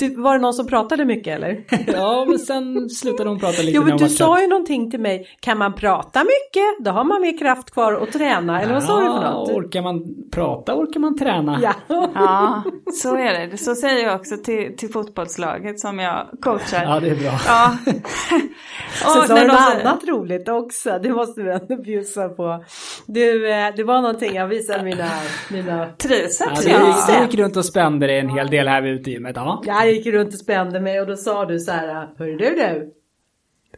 [0.01, 1.64] Du, var det någon som pratade mycket eller?
[1.86, 5.28] ja, men sen slutade hon prata lite Jo men du sa ju någonting till mig.
[5.40, 6.84] Kan man prata mycket?
[6.84, 8.62] Då har man mer kraft kvar att träna.
[8.62, 9.51] Eller vad sa du för något?
[9.51, 11.61] Orkar man prata orkar man träna.
[11.88, 12.11] Ja.
[12.14, 12.62] Ja,
[13.03, 13.57] så är det.
[13.57, 16.84] Så säger jag också till, till fotbollslaget som jag coachar.
[16.84, 17.38] Ja, det är bra.
[17.46, 17.76] Ja.
[17.86, 20.98] Sen Och sa när du något annat roligt också.
[21.03, 22.64] Det måste vi ändå bjussa på.
[23.07, 25.09] Du, eh, det var någonting jag visade mina...
[25.51, 25.86] mina...
[25.98, 26.96] Triceps du, ja.
[27.09, 29.36] du gick runt och spände dig en hel del här vid utegymmet.
[29.36, 29.62] Ja.
[29.91, 32.09] Jag gick runt och spände mig och då sa du så här.
[32.18, 32.95] Hörru du du.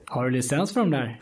[0.07, 1.19] Har du licens för de där?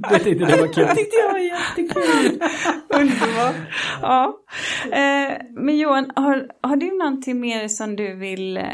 [0.10, 0.86] det tyckte du var kul.
[0.86, 2.42] Det tyckte jag var jättekul.
[2.88, 3.56] Underbart.
[4.02, 4.38] Ja.
[4.84, 8.64] Eh, men Johan, har, har du någonting mer som du vill eh,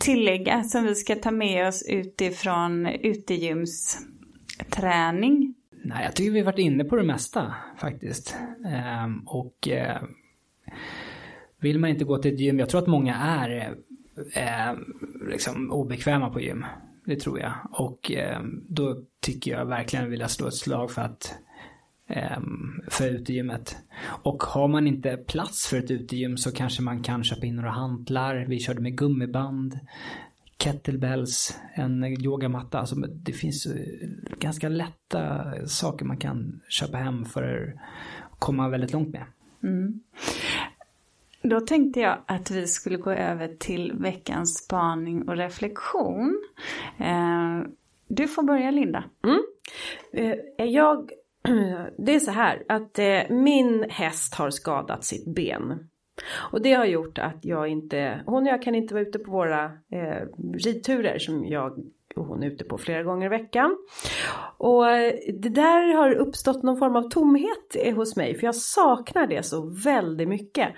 [0.00, 5.54] tillägga som vi ska ta med oss utifrån utegymsträning?
[5.84, 8.36] Nej, jag tycker vi varit inne på det mesta faktiskt.
[8.66, 10.02] Ehm, och eh,
[11.64, 13.74] vill man inte gå till ett gym, jag tror att många är
[14.34, 14.78] eh,
[15.28, 16.64] liksom obekväma på gym.
[17.04, 17.52] Det tror jag.
[17.70, 21.34] Och eh, då tycker jag verkligen vilja slå ett slag för att
[22.08, 22.40] eh,
[22.88, 23.76] för utegymmet.
[24.22, 27.70] Och har man inte plats för ett utegym så kanske man kan köpa in några
[27.70, 28.44] hantlar.
[28.48, 29.78] Vi körde med gummiband
[30.58, 32.78] kettlebells, en yogamatta.
[32.78, 34.08] Alltså det finns eh,
[34.38, 37.76] ganska lätta saker man kan köpa hem för
[38.30, 39.24] att komma väldigt långt med.
[39.62, 40.00] Mm.
[41.48, 46.44] Då tänkte jag att vi skulle gå över till veckans spaning och reflektion.
[46.98, 47.62] Eh,
[48.08, 49.04] du får börja Linda.
[49.24, 49.40] Mm.
[50.12, 51.10] Eh, Jag,
[51.98, 55.88] det är så här att eh, min häst har skadat sitt ben.
[56.52, 59.30] Och det har gjort att jag inte, hon och jag kan inte vara ute på
[59.30, 61.78] våra eh, ridturer som jag
[62.16, 63.76] och hon är ute på flera gånger i veckan.
[64.58, 68.54] Och eh, det där har uppstått någon form av tomhet eh, hos mig för jag
[68.54, 70.68] saknar det så väldigt mycket.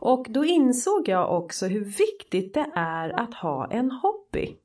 [0.00, 4.56] Och då insåg jag också hur viktigt det är att ha en hobby.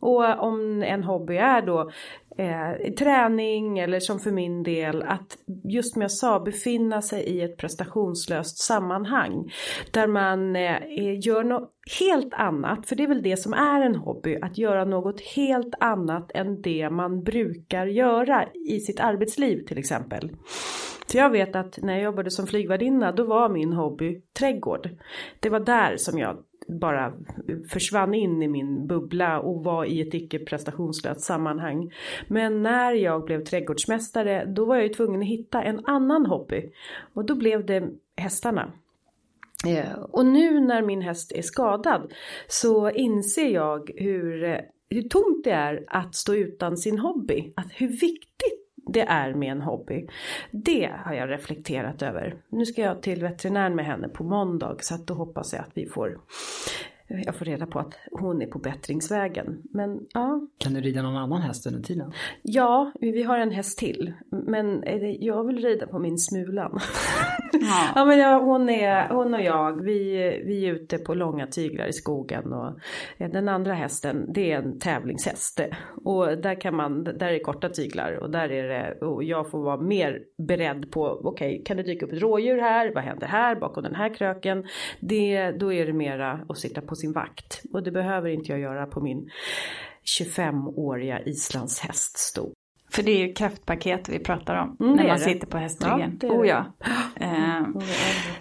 [0.00, 1.90] Och om en hobby är då
[2.36, 7.40] eh, träning eller som för min del att just som jag sa befinna sig i
[7.40, 9.52] ett prestationslöst sammanhang.
[9.90, 10.80] Där man eh,
[11.20, 14.84] gör något helt annat, för det är väl det som är en hobby, att göra
[14.84, 20.30] något helt annat än det man brukar göra i sitt arbetsliv till exempel.
[21.10, 24.88] För jag vet att när jag jobbade som flygvärdinna då var min hobby trädgård.
[25.40, 26.36] Det var där som jag
[26.68, 27.12] bara
[27.70, 31.92] försvann in i min bubbla och var i ett icke prestationslöst sammanhang.
[32.28, 36.70] Men när jag blev trädgårdsmästare då var jag ju tvungen att hitta en annan hobby.
[37.14, 38.72] Och då blev det hästarna.
[39.66, 42.12] Eh, och nu när min häst är skadad
[42.48, 44.58] så inser jag hur, eh,
[44.90, 47.52] hur tomt det är att stå utan sin hobby.
[47.56, 48.55] Att hur viktigt
[48.86, 50.06] det är med en hobby.
[50.50, 52.36] Det har jag reflekterat över.
[52.48, 55.72] Nu ska jag till veterinären med henne på måndag så att då hoppas jag att
[55.74, 56.18] vi får
[57.08, 59.62] jag får reda på att hon är på bättringsvägen.
[59.70, 62.12] Men ja, Kan du rida någon annan häst under tiden?
[62.42, 64.12] ja, vi har en häst till.
[64.30, 66.78] Men det- jag vill rida på min Smulan.
[67.60, 67.92] Ja.
[67.94, 70.02] Ja men jag, hon, är, hon och jag, vi,
[70.46, 72.78] vi är ute på långa tyglar i skogen och
[73.18, 75.60] eh, den andra hästen det är en tävlingshäst.
[76.04, 79.62] Och där kan man, där är korta tyglar och där är det, och jag får
[79.62, 83.54] vara mer beredd på, okej kan det dyka upp ett rådjur här, vad händer här
[83.56, 84.64] bakom den här kröken?
[85.00, 88.60] Det, då är det mera att sitta på sin vakt och det behöver inte jag
[88.60, 89.30] göra på min
[90.20, 92.52] 25-åriga islandshäststol.
[92.90, 95.24] För det är ju kraftpaket vi pratar om Mm, när är man det.
[95.24, 96.18] sitter på hästryggen.
[96.22, 96.72] Ja, oh ja.
[97.20, 97.62] Eh,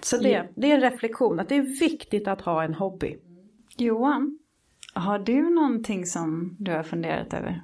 [0.02, 3.18] Så det, det är en reflektion att det är viktigt att ha en hobby.
[3.78, 4.40] Johan,
[4.94, 7.62] har du någonting som du har funderat över?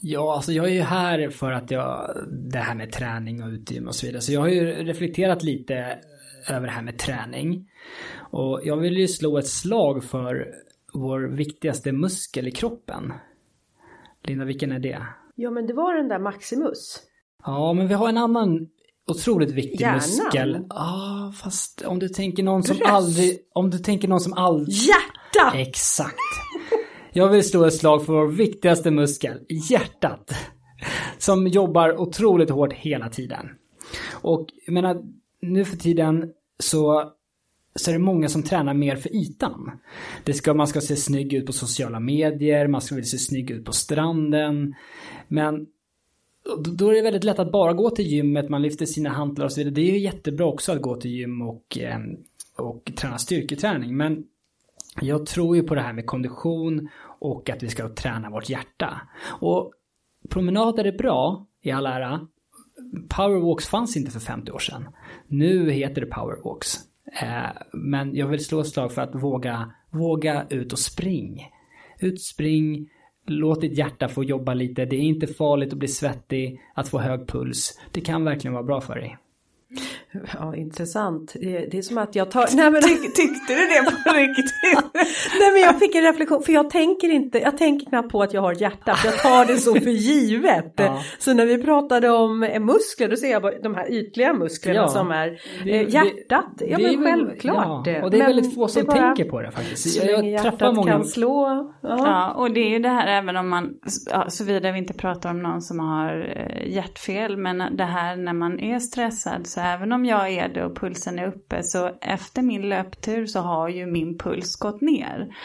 [0.00, 2.10] Ja, alltså jag är ju här för att jag,
[2.52, 4.22] det här med träning och utegym och så vidare.
[4.22, 5.98] Så jag har ju reflekterat lite
[6.50, 7.68] över det här med träning.
[8.30, 10.54] Och jag vill ju slå ett slag för
[10.92, 13.12] vår viktigaste muskel i kroppen.
[14.22, 15.06] Linda, vilken är det?
[15.34, 17.00] Ja men det var den där Maximus.
[17.44, 18.68] Ja, men vi har en annan
[19.06, 19.94] otroligt viktig Hjärnan?
[19.96, 20.58] muskel.
[20.68, 22.92] Ja, fast om du tänker någon som Bröst?
[22.92, 24.76] aldrig, om du tänker någon som aldrig...
[24.76, 25.58] Hjärta!
[25.58, 26.16] Exakt.
[27.12, 29.38] Jag vill slå ett slag för vår viktigaste muskel,
[29.70, 30.34] hjärtat.
[31.18, 33.46] Som jobbar otroligt hårt hela tiden.
[34.12, 35.02] Och jag menar,
[35.42, 37.12] nu för tiden så
[37.74, 39.70] så är det många som tränar mer för ytan.
[40.24, 43.64] Det ska, man ska se snygg ut på sociala medier, man ska se snygg ut
[43.64, 44.74] på stranden.
[45.28, 45.66] Men
[46.78, 49.52] då är det väldigt lätt att bara gå till gymmet, man lyfter sina hantlar och
[49.52, 49.74] så vidare.
[49.74, 51.98] Det är ju jättebra också att gå till gym och, eh,
[52.56, 53.96] och träna styrketräning.
[53.96, 54.24] Men
[55.00, 59.00] jag tror ju på det här med kondition och att vi ska träna vårt hjärta.
[59.40, 59.72] Och
[60.28, 62.28] promenader är bra i all ära.
[63.08, 64.88] Powerwalks fanns inte för 50 år sedan.
[65.26, 66.89] Nu heter det powerwalks.
[67.22, 71.48] Eh, men jag vill slå ett slag för att våga, våga ut och spring.
[71.98, 72.88] Utspring,
[73.26, 74.84] låt ditt hjärta få jobba lite.
[74.84, 77.80] Det är inte farligt att bli svettig, att få hög puls.
[77.92, 79.16] Det kan verkligen vara bra för dig.
[80.12, 81.32] Ja, intressant.
[81.40, 82.56] Det, är som att jag tar...
[82.56, 82.82] Nej, men...
[82.82, 84.52] Tyck, tyckte du det på riktigt?
[85.40, 88.34] Nej, men jag fick en reflektion, för jag tänker inte, jag tänker knappt på att
[88.34, 90.72] jag har ett hjärta, för jag tar det så för givet.
[90.76, 91.02] Ja.
[91.18, 94.88] Så när vi pratade om muskler, då ser jag bara de här ytliga musklerna ja.
[94.88, 96.44] som är det, eh, hjärtat.
[96.58, 97.86] Det, ja, men självklart.
[97.86, 100.00] Ja, och det är men väldigt få som bara, tänker på det faktiskt.
[100.00, 100.92] Så jag, jag träffar många.
[100.92, 101.72] kan slå.
[101.82, 101.88] Ja.
[101.98, 103.70] ja, och det är ju det här även om man,
[104.28, 108.60] såvida vi inte pratar om någon som har eh, hjärtfel, men det här när man
[108.60, 112.42] är stressad, så även om om jag är det och pulsen är uppe så efter
[112.42, 115.36] min löptur så har ju min puls gått ner.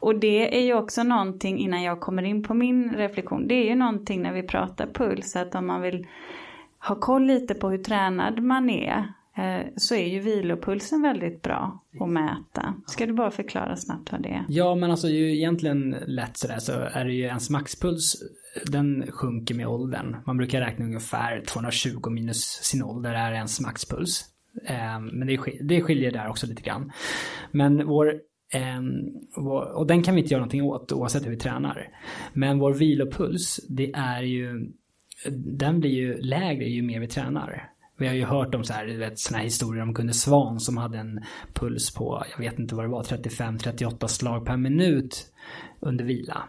[0.00, 3.48] Och det är ju också någonting innan jag kommer in på min reflektion.
[3.48, 6.06] Det är ju någonting när vi pratar puls att om man vill
[6.78, 11.84] ha koll lite på hur tränad man är Eh, så är ju vilopulsen väldigt bra
[12.00, 12.74] att mäta.
[12.86, 14.44] Ska du bara förklara snabbt vad det är?
[14.48, 18.22] Ja, men alltså ju egentligen lätt sådär så är det ju ens maxpuls
[18.66, 20.16] den sjunker med åldern.
[20.26, 24.24] Man brukar räkna ungefär 220 minus sin ålder är ens maxpuls.
[24.68, 25.26] Eh, men
[25.60, 26.92] det, skiljer där också lite grann.
[27.50, 27.86] Men ehm,
[29.36, 31.88] vår och den kan vi inte göra någonting åt oavsett hur vi tränar.
[32.32, 34.72] Men vår vilopuls, det är ju,
[35.58, 37.71] den blir ju lägre ju mer vi tränar.
[38.02, 40.76] Vi har ju hört om så här, vet, såna här historier om Gunde Svan som
[40.76, 41.20] hade en
[41.52, 45.32] puls på, jag vet inte vad det var, 35-38 slag per minut
[45.80, 46.48] under vila.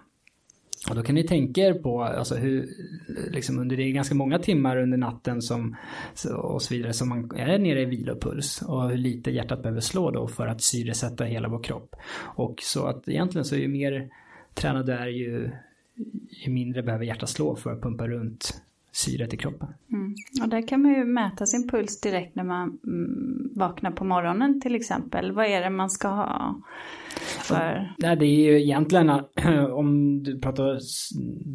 [0.89, 2.69] Och då kan ni tänka er på, alltså hur,
[3.31, 5.75] liksom under det är ganska många timmar under natten som,
[6.35, 10.11] och så vidare som man är nere i vilopuls och hur lite hjärtat behöver slå
[10.11, 11.95] då för att syresätta hela vår kropp.
[12.35, 14.09] Och så att egentligen så är ju mer
[14.53, 15.51] tränad du är ju,
[16.29, 19.67] ju mindre behöver hjärtat slå för att pumpa runt syret i kroppen.
[19.91, 20.15] Mm.
[20.41, 24.61] Och där kan man ju mäta sin puls direkt när man mm, vaknar på morgonen
[24.61, 25.31] till exempel.
[25.31, 26.61] Vad är det man ska ha
[27.41, 27.93] för?
[27.97, 29.09] Nej, det är ju egentligen,
[29.71, 30.79] om du pratar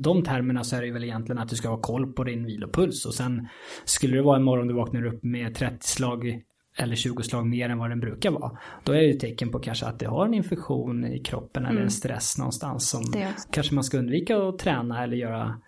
[0.03, 3.07] de termerna så är det väl egentligen att du ska ha koll på din vilopuls
[3.07, 3.49] och sen
[3.85, 6.43] skulle det vara en morgon du vaknar upp med 30 slag
[6.79, 8.59] eller 20 slag mer än vad den brukar vara.
[8.85, 11.73] Då är det ju tecken på kanske att det har en infektion i kroppen eller
[11.73, 11.91] en mm.
[11.91, 13.03] stress någonstans som
[13.53, 15.61] kanske man ska undvika att träna eller göra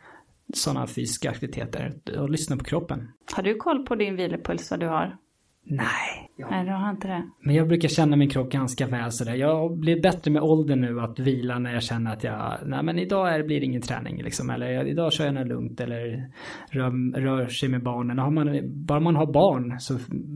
[0.57, 3.09] sådana fysiska aktiviteter och lyssna på kroppen.
[3.33, 5.17] Har du koll på din vilopuls vad du har?
[5.65, 6.31] Nej.
[6.37, 6.47] Ja.
[6.51, 7.23] Nej, du har inte det.
[7.41, 9.35] Men jag brukar känna min kropp ganska väl sådär.
[9.35, 12.99] Jag blir bättre med åldern nu att vila när jag känner att jag, nej men
[12.99, 14.51] idag är, blir det ingen träning liksom.
[14.51, 16.31] Eller idag kör jag något lugnt eller
[16.71, 18.19] rör, rör sig med barnen.
[18.19, 19.95] Har man, bara man har barn så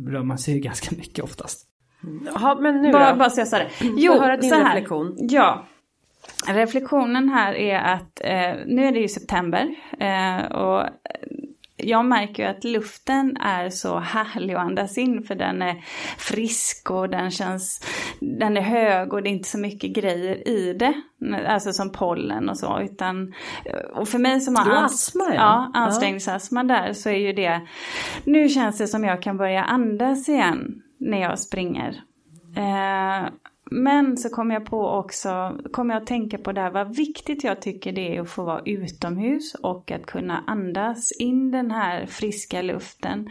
[0.09, 1.69] rör man sig ganska mycket oftast.
[2.35, 3.19] Ja, men nu bara, då?
[3.19, 3.69] Bara så sa det.
[3.97, 4.65] Jo, höra din så här.
[4.65, 5.17] reflektion.
[5.19, 5.65] Ja,
[6.49, 10.89] Reflektionen här är att eh, nu är det ju september eh, och
[11.77, 15.85] jag märker ju att luften är så härlig att andas in för den är
[16.19, 17.87] frisk och den känns,
[18.21, 20.95] den är hög och det är inte så mycket grejer i det.
[21.49, 23.35] Alltså som pollen och så utan,
[23.95, 25.35] och för mig som har ans astma, ja.
[25.35, 26.65] Ja, ansträngningsastma ja.
[26.65, 27.61] där så är ju det,
[28.25, 32.03] nu känns det som jag kan börja andas igen när jag springer.
[32.57, 33.29] Eh,
[33.75, 37.45] men så kom jag på också, kom jag att tänka på det här vad viktigt
[37.45, 42.07] jag tycker det är att få vara utomhus och att kunna andas in den här
[42.07, 43.31] friska luften.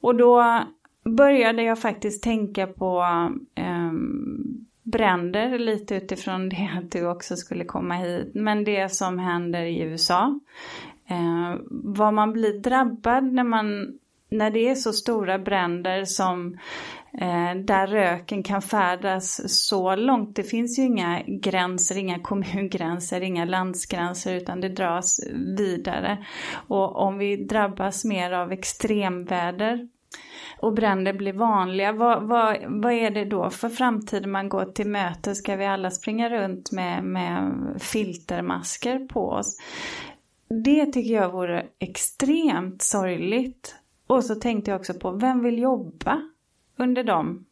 [0.00, 0.62] Och då
[1.04, 3.04] började jag faktiskt tänka på
[3.54, 3.92] eh,
[4.82, 8.30] bränder lite utifrån det att du också skulle komma hit.
[8.34, 10.40] Men det som händer i USA.
[11.08, 13.98] Eh, vad man blir drabbad när man
[14.30, 16.58] när det är så stora bränder som
[17.18, 20.36] Eh, där röken kan färdas så långt.
[20.36, 25.20] Det finns ju inga gränser, inga kommungränser, inga landsgränser utan det dras
[25.56, 26.24] vidare.
[26.68, 29.88] Och om vi drabbas mer av extremväder
[30.60, 34.88] och bränder blir vanliga, vad, vad, vad är det då för framtid man går till
[34.88, 35.34] möte?
[35.34, 39.58] Ska vi alla springa runt med, med filtermasker på oss?
[40.64, 43.76] Det tycker jag vore extremt sorgligt.
[44.06, 46.22] Och så tänkte jag också på, vem vill jobba
[46.76, 47.44] under de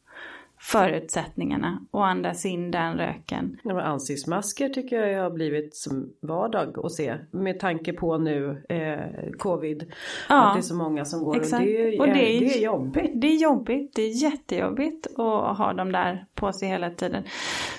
[0.63, 3.59] förutsättningarna och andas in den röken.
[3.65, 9.33] Ja, ansiktsmasker tycker jag har blivit som vardag att se med tanke på nu eh,
[9.39, 9.93] covid.
[10.29, 11.61] Ja, att det är så många som går exakt.
[11.61, 13.11] och det är, och det är, det är jobbigt.
[13.15, 17.25] Det är jobbigt, det är jättejobbigt att ha dem där på sig hela tiden.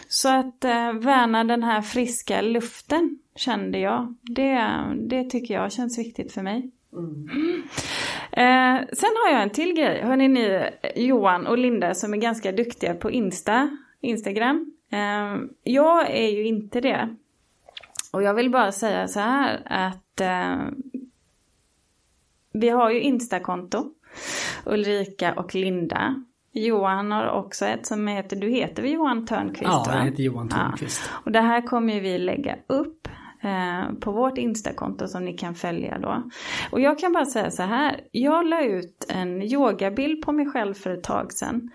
[0.07, 4.15] Så att eh, värna den här friska luften kände jag.
[4.21, 6.71] Det, det tycker jag känns viktigt för mig.
[6.93, 7.27] Mm.
[8.37, 10.01] Eh, sen har jag en till grej.
[10.01, 14.73] Hörni ni Johan och Linda som är ganska duktiga på Insta, Instagram.
[14.91, 17.15] Eh, jag är ju inte det.
[18.13, 20.57] Och jag vill bara säga så här att eh,
[22.53, 23.85] vi har ju Instakonto.
[24.65, 26.23] Ulrika och Linda.
[26.51, 29.71] Johan har också ett som heter, du heter väl Johan Törnqvist?
[29.71, 31.01] Ja, jag heter Johan Törnqvist.
[31.11, 31.19] Ja.
[31.25, 33.07] Och det här kommer vi lägga upp
[33.43, 36.23] Eh, på vårt Instakonto som ni kan följa då.
[36.71, 40.73] Och jag kan bara säga så här, jag la ut en yogabild på mig själv
[40.73, 41.71] för ett tag sedan.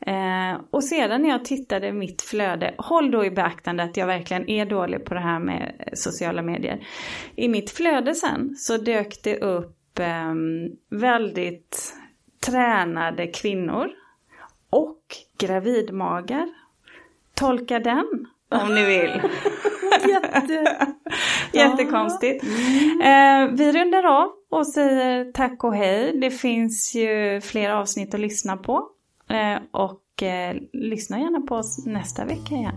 [0.00, 4.48] Eh, och sedan när jag tittade mitt flöde, håll då i beaktande att jag verkligen
[4.48, 6.86] är dålig på det här med sociala medier.
[7.34, 10.34] I mitt flöde sen så dök det upp eh,
[10.90, 11.94] väldigt
[12.46, 13.88] tränade kvinnor
[14.70, 15.02] och
[15.38, 16.48] gravidmagar.
[17.34, 19.10] Tolka den om ni vill.
[20.08, 20.86] Jätte...
[21.52, 22.44] Jättekonstigt.
[22.44, 23.50] Mm.
[23.50, 26.18] Eh, vi rundar av och säger tack och hej.
[26.20, 28.88] Det finns ju fler avsnitt att lyssna på.
[29.30, 32.74] Eh, och eh, lyssna gärna på oss nästa vecka igen.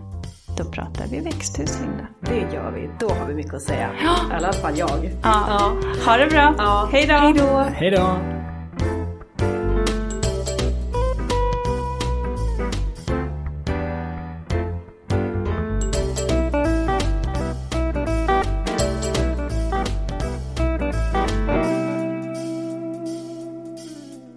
[0.57, 2.07] Då pratar vi växthus, Linda.
[2.21, 2.89] Det gör vi.
[2.99, 3.89] Då har vi mycket att säga.
[4.03, 4.15] Ja.
[4.31, 4.89] I alla fall jag.
[5.23, 5.45] Ja.
[5.47, 5.75] ja.
[6.05, 6.55] Ha det bra.
[6.57, 6.89] Ja.
[6.91, 7.13] Hej då.
[7.13, 7.57] Hej då.
[7.75, 8.40] Hej då.